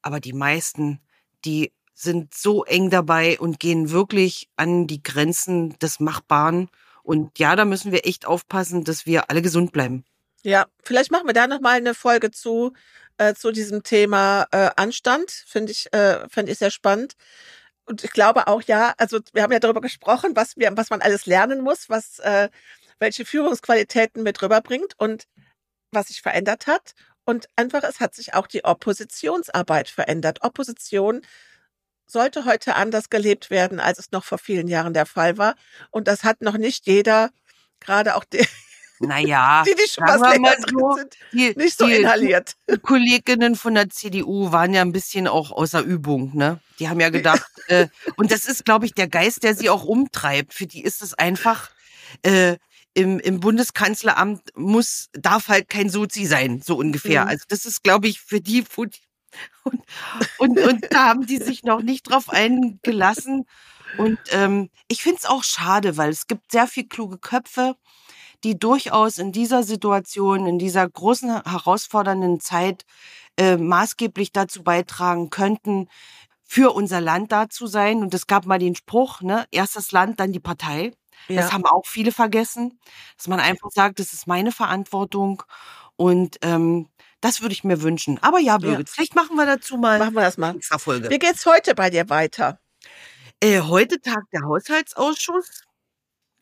[0.00, 1.00] Aber die meisten,
[1.44, 6.68] die sind so eng dabei und gehen wirklich an die Grenzen des Machbaren.
[7.02, 10.04] Und ja, da müssen wir echt aufpassen, dass wir alle gesund bleiben.
[10.42, 12.72] Ja, vielleicht machen wir da noch mal eine Folge zu
[13.16, 15.30] äh, zu diesem Thema äh, Anstand.
[15.30, 17.14] Finde ich äh, finde ich sehr spannend.
[17.84, 21.00] Und ich glaube auch ja, also wir haben ja darüber gesprochen, was wir was man
[21.02, 22.48] alles lernen muss, was äh,
[23.00, 25.24] welche Führungsqualitäten mit rüberbringt und
[25.90, 26.92] was sich verändert hat.
[27.24, 30.38] Und einfach, es hat sich auch die Oppositionsarbeit verändert.
[30.42, 31.22] Opposition
[32.08, 35.54] sollte heute anders gelebt werden, als es noch vor vielen Jahren der Fall war.
[35.90, 37.30] Und das hat noch nicht jeder,
[37.80, 38.44] gerade auch die,
[39.00, 42.56] naja, die, die schon was länger so, sind, die, nicht so die, inhaliert.
[42.68, 46.60] Die Kolleginnen von der CDU waren ja ein bisschen auch außer Übung, ne?
[46.78, 49.84] Die haben ja gedacht, äh, und das ist, glaube ich, der Geist, der sie auch
[49.84, 50.54] umtreibt.
[50.54, 51.70] Für die ist es einfach,
[52.22, 52.56] äh,
[52.94, 57.24] im, im Bundeskanzleramt muss, darf halt kein Sozi sein, so ungefähr.
[57.24, 57.28] Mhm.
[57.28, 58.62] Also das ist, glaube ich, für die,
[59.64, 59.82] und,
[60.38, 63.46] und, und da haben die sich noch nicht drauf eingelassen.
[63.96, 67.76] Und ähm, ich finde es auch schade, weil es gibt sehr viel kluge Köpfe,
[68.44, 72.84] die durchaus in dieser Situation, in dieser großen herausfordernden Zeit
[73.36, 75.88] äh, maßgeblich dazu beitragen könnten,
[76.44, 77.98] für unser Land da zu sein.
[77.98, 80.92] Und es gab mal den Spruch, ne, erst das Land, dann die Partei.
[81.28, 81.42] Ja.
[81.42, 82.78] Das haben auch viele vergessen,
[83.16, 85.42] dass man einfach sagt, das ist meine Verantwortung.
[85.96, 86.88] Und ähm,
[87.20, 88.18] das würde ich mir wünschen.
[88.22, 88.92] Aber ja, Birgit, ja.
[88.94, 89.98] vielleicht machen wir dazu mal.
[89.98, 90.54] Machen wir das mal.
[90.56, 91.10] Extra Folge.
[91.10, 92.60] Wie geht's heute bei dir weiter?
[93.40, 95.62] Äh, heute tagt der Haushaltsausschuss.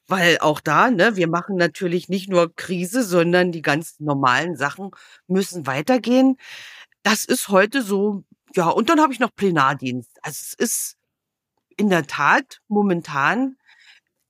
[0.09, 4.93] Weil auch da, ne, wir machen natürlich nicht nur Krise, sondern die ganz normalen Sachen
[5.27, 6.37] müssen weitergehen.
[7.03, 8.23] Das ist heute so,
[8.55, 10.11] ja, und dann habe ich noch Plenardienst.
[10.23, 10.97] Also es ist
[11.77, 13.57] in der Tat momentan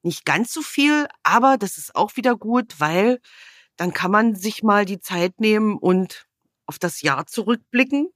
[0.03, 3.21] nicht ganz so viel, aber das ist auch wieder gut, weil
[3.77, 6.27] dann kann man sich mal die Zeit nehmen und
[6.67, 8.11] auf das Jahr zurückblicken.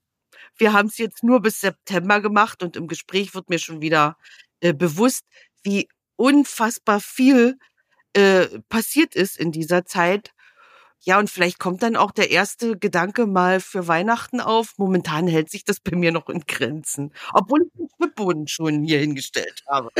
[0.56, 4.16] Wir haben es jetzt nur bis September gemacht und im Gespräch wird mir schon wieder
[4.60, 5.24] äh, bewusst,
[5.62, 7.58] wie unfassbar viel
[8.14, 10.32] äh, passiert ist in dieser Zeit.
[11.02, 14.74] Ja, und vielleicht kommt dann auch der erste Gedanke mal für Weihnachten auf.
[14.76, 18.98] Momentan hält sich das bei mir noch in Grenzen, obwohl ich den Schwibboden schon hier
[18.98, 19.90] hingestellt habe.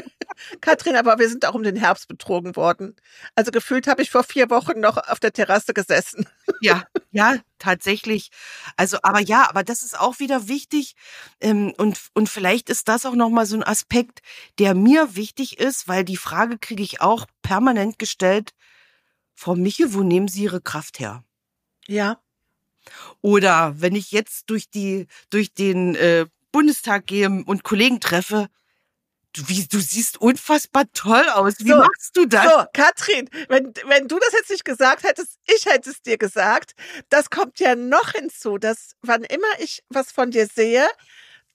[0.61, 2.97] Katrin, aber wir sind auch um den Herbst betrogen worden.
[3.35, 6.27] Also gefühlt habe ich vor vier Wochen noch auf der Terrasse gesessen.
[6.61, 8.31] Ja, ja, tatsächlich.
[8.77, 10.95] Also, aber ja, aber das ist auch wieder wichtig.
[11.41, 14.21] Ähm, und, und vielleicht ist das auch nochmal so ein Aspekt,
[14.59, 18.51] der mir wichtig ist, weil die Frage kriege ich auch permanent gestellt
[19.41, 21.25] Frau Michel, wo nehmen Sie Ihre Kraft her?
[21.87, 22.23] Ja.
[23.23, 28.51] Oder wenn ich jetzt durch die, durch den äh, Bundestag gehe und Kollegen treffe,
[29.33, 31.55] du, wie, du siehst unfassbar toll aus.
[31.61, 32.45] Wie so, machst du das?
[32.45, 36.75] So, Katrin, wenn, wenn du das jetzt nicht gesagt hättest, ich hätte es dir gesagt.
[37.09, 40.87] Das kommt ja noch hinzu, dass wann immer ich was von dir sehe,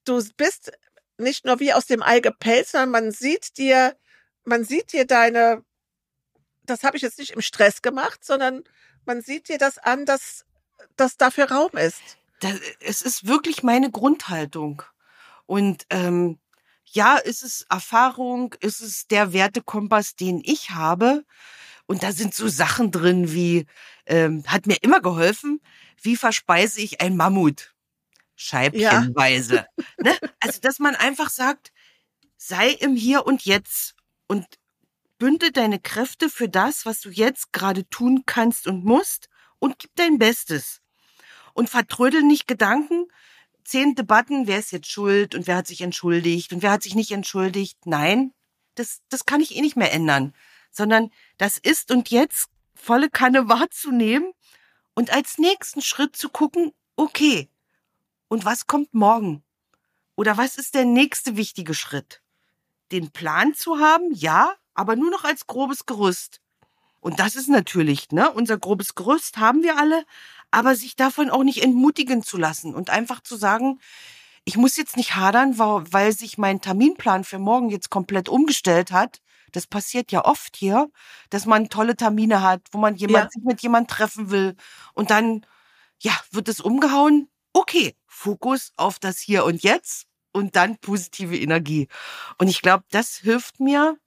[0.06, 0.72] du bist
[1.20, 3.96] nicht nur wie aus dem Ei gepelzt, sondern man sieht dir,
[4.44, 5.64] man sieht dir deine
[6.66, 8.64] das habe ich jetzt nicht im Stress gemacht, sondern
[9.06, 10.46] man sieht dir das an, dass
[10.96, 12.02] das dafür Raum ist.
[12.40, 14.84] Das, es ist wirklich meine Grundhaltung.
[15.46, 16.40] Und ähm,
[16.86, 21.24] ja, ist es Erfahrung, ist es der Wertekompass, den ich habe?
[21.88, 23.68] Und da sind so Sachen drin wie,
[24.06, 25.62] ähm, hat mir immer geholfen,
[26.02, 27.74] wie verspeise ich ein Mammut?
[28.36, 29.56] Scheibchenweise.
[29.56, 29.84] Ja.
[29.98, 30.18] ne?
[30.40, 31.72] Also, dass man einfach sagt,
[32.38, 33.96] sei im Hier und Jetzt
[34.28, 34.46] und
[35.18, 39.96] bünde deine Kräfte für das, was du jetzt gerade tun kannst und musst und gib
[39.96, 40.82] dein Bestes.
[41.54, 43.08] Und vertrödel nicht Gedanken,
[43.64, 46.96] zehn Debatten, wer ist jetzt schuld und wer hat sich entschuldigt und wer hat sich
[46.96, 47.86] nicht entschuldigt.
[47.86, 48.34] Nein,
[48.76, 50.34] das, das kann ich eh nicht mehr ändern,
[50.72, 54.32] sondern das ist und jetzt volle Kanne wahrzunehmen
[54.94, 57.50] und als nächsten Schritt zu gucken, okay,
[58.28, 59.44] und was kommt morgen?
[60.16, 62.22] Oder was ist der nächste wichtige Schritt?
[62.92, 66.42] Den Plan zu haben, ja, aber nur noch als grobes Gerüst.
[67.00, 70.06] Und das ist natürlich, ne, unser grobes Gerüst haben wir alle,
[70.52, 73.80] aber sich davon auch nicht entmutigen zu lassen und einfach zu sagen,
[74.44, 79.22] ich muss jetzt nicht hadern, weil sich mein Terminplan für morgen jetzt komplett umgestellt hat.
[79.52, 80.90] Das passiert ja oft hier,
[81.30, 83.30] dass man tolle Termine hat, wo man jemand, ja.
[83.32, 84.56] sich mit jemand treffen will
[84.94, 85.46] und dann,
[86.00, 87.30] ja, wird es umgehauen.
[87.54, 91.88] Okay, Fokus auf das Hier und Jetzt und dann positive Energie.
[92.38, 93.98] Und ich glaube, das hilft mir,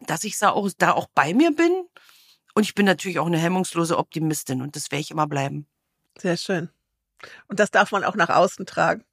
[0.00, 1.86] dass ich da auch, da auch bei mir bin.
[2.54, 5.66] Und ich bin natürlich auch eine hemmungslose Optimistin und das werde ich immer bleiben.
[6.18, 6.70] Sehr schön.
[7.48, 9.04] Und das darf man auch nach außen tragen.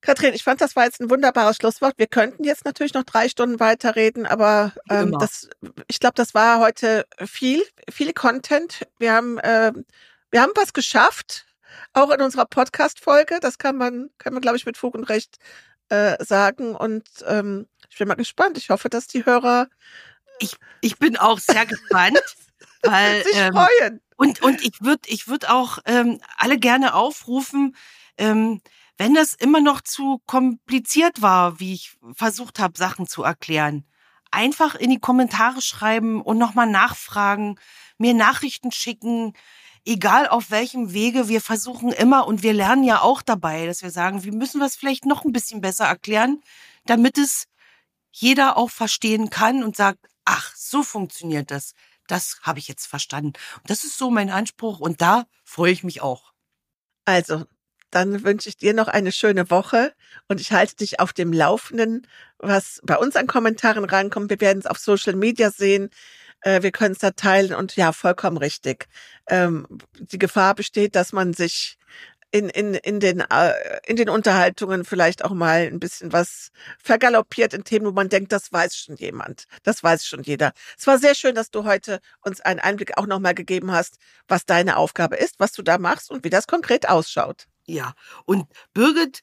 [0.00, 1.94] Katrin, ich fand, das war jetzt ein wunderbares Schlusswort.
[1.96, 5.48] Wir könnten jetzt natürlich noch drei Stunden weiterreden, aber ähm, das,
[5.86, 8.86] ich glaube, das war heute viel, viel Content.
[8.98, 9.72] Wir haben, äh,
[10.30, 11.46] wir haben was geschafft
[11.92, 13.38] auch in unserer Podcast-Folge.
[13.40, 15.38] Das kann man, kann man, glaube ich, mit Fug und Recht
[15.88, 16.74] äh, sagen.
[16.74, 18.56] Und ähm, ich bin mal gespannt.
[18.56, 19.68] Ich hoffe, dass die Hörer.
[20.38, 22.18] Ich, ich bin auch sehr gespannt.
[22.82, 24.00] weil, sich ähm, freuen.
[24.16, 27.76] Und, und ich würde ich würd auch ähm, alle gerne aufrufen,
[28.16, 28.62] ähm,
[28.96, 33.84] wenn das immer noch zu kompliziert war, wie ich versucht habe, Sachen zu erklären,
[34.30, 37.58] einfach in die Kommentare schreiben und nochmal nachfragen,
[37.98, 39.34] mir Nachrichten schicken,
[39.84, 43.90] egal auf welchem Wege, wir versuchen immer und wir lernen ja auch dabei, dass wir
[43.90, 46.40] sagen, wir müssen was vielleicht noch ein bisschen besser erklären,
[46.86, 47.46] damit es
[48.12, 51.74] jeder auch verstehen kann und sagt, ach, so funktioniert das.
[52.06, 53.32] Das habe ich jetzt verstanden.
[53.58, 56.32] Und das ist so mein Anspruch und da freue ich mich auch.
[57.04, 57.44] Also,
[57.90, 59.92] dann wünsche ich dir noch eine schöne Woche
[60.28, 62.06] und ich halte dich auf dem Laufenden,
[62.38, 64.30] was bei uns an Kommentaren reinkommt.
[64.30, 65.90] Wir werden es auf Social Media sehen
[66.42, 68.88] äh, wir können es da teilen und ja, vollkommen richtig.
[69.28, 69.66] Ähm,
[69.98, 71.78] die Gefahr besteht, dass man sich
[72.32, 73.52] in, in, in, den, äh,
[73.86, 76.50] in den Unterhaltungen vielleicht auch mal ein bisschen was
[76.82, 79.44] vergaloppiert in Themen, wo man denkt, das weiß schon jemand.
[79.62, 80.52] Das weiß schon jeder.
[80.78, 84.46] Es war sehr schön, dass du heute uns einen Einblick auch nochmal gegeben hast, was
[84.46, 87.46] deine Aufgabe ist, was du da machst und wie das konkret ausschaut.
[87.66, 87.92] Ja,
[88.24, 89.20] und Birgit,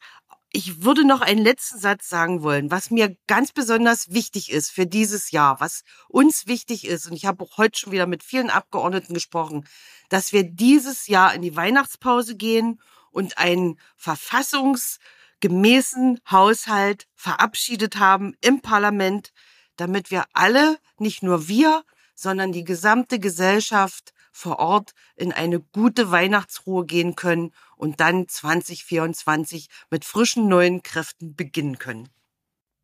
[0.51, 4.85] ich würde noch einen letzten Satz sagen wollen, was mir ganz besonders wichtig ist für
[4.85, 7.07] dieses Jahr, was uns wichtig ist.
[7.07, 9.67] Und ich habe auch heute schon wieder mit vielen Abgeordneten gesprochen,
[10.09, 12.79] dass wir dieses Jahr in die Weihnachtspause gehen
[13.11, 19.31] und einen verfassungsgemäßen Haushalt verabschiedet haben im Parlament,
[19.75, 21.83] damit wir alle, nicht nur wir,
[22.15, 29.67] sondern die gesamte Gesellschaft vor Ort in eine gute Weihnachtsruhe gehen können und dann 2024
[29.89, 32.09] mit frischen neuen Kräften beginnen können.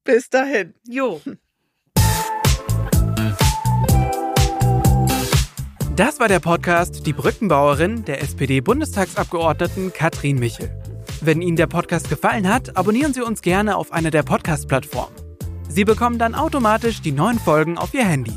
[0.03, 0.73] Bis dahin.
[0.87, 1.21] Jo.
[5.95, 10.69] Das war der Podcast Die Brückenbauerin der SPD-Bundestagsabgeordneten Katrin Michel.
[11.21, 15.15] Wenn Ihnen der Podcast gefallen hat, abonnieren Sie uns gerne auf einer der Podcast-Plattformen.
[15.69, 18.33] Sie bekommen dann automatisch die neuen Folgen auf Ihr Handy.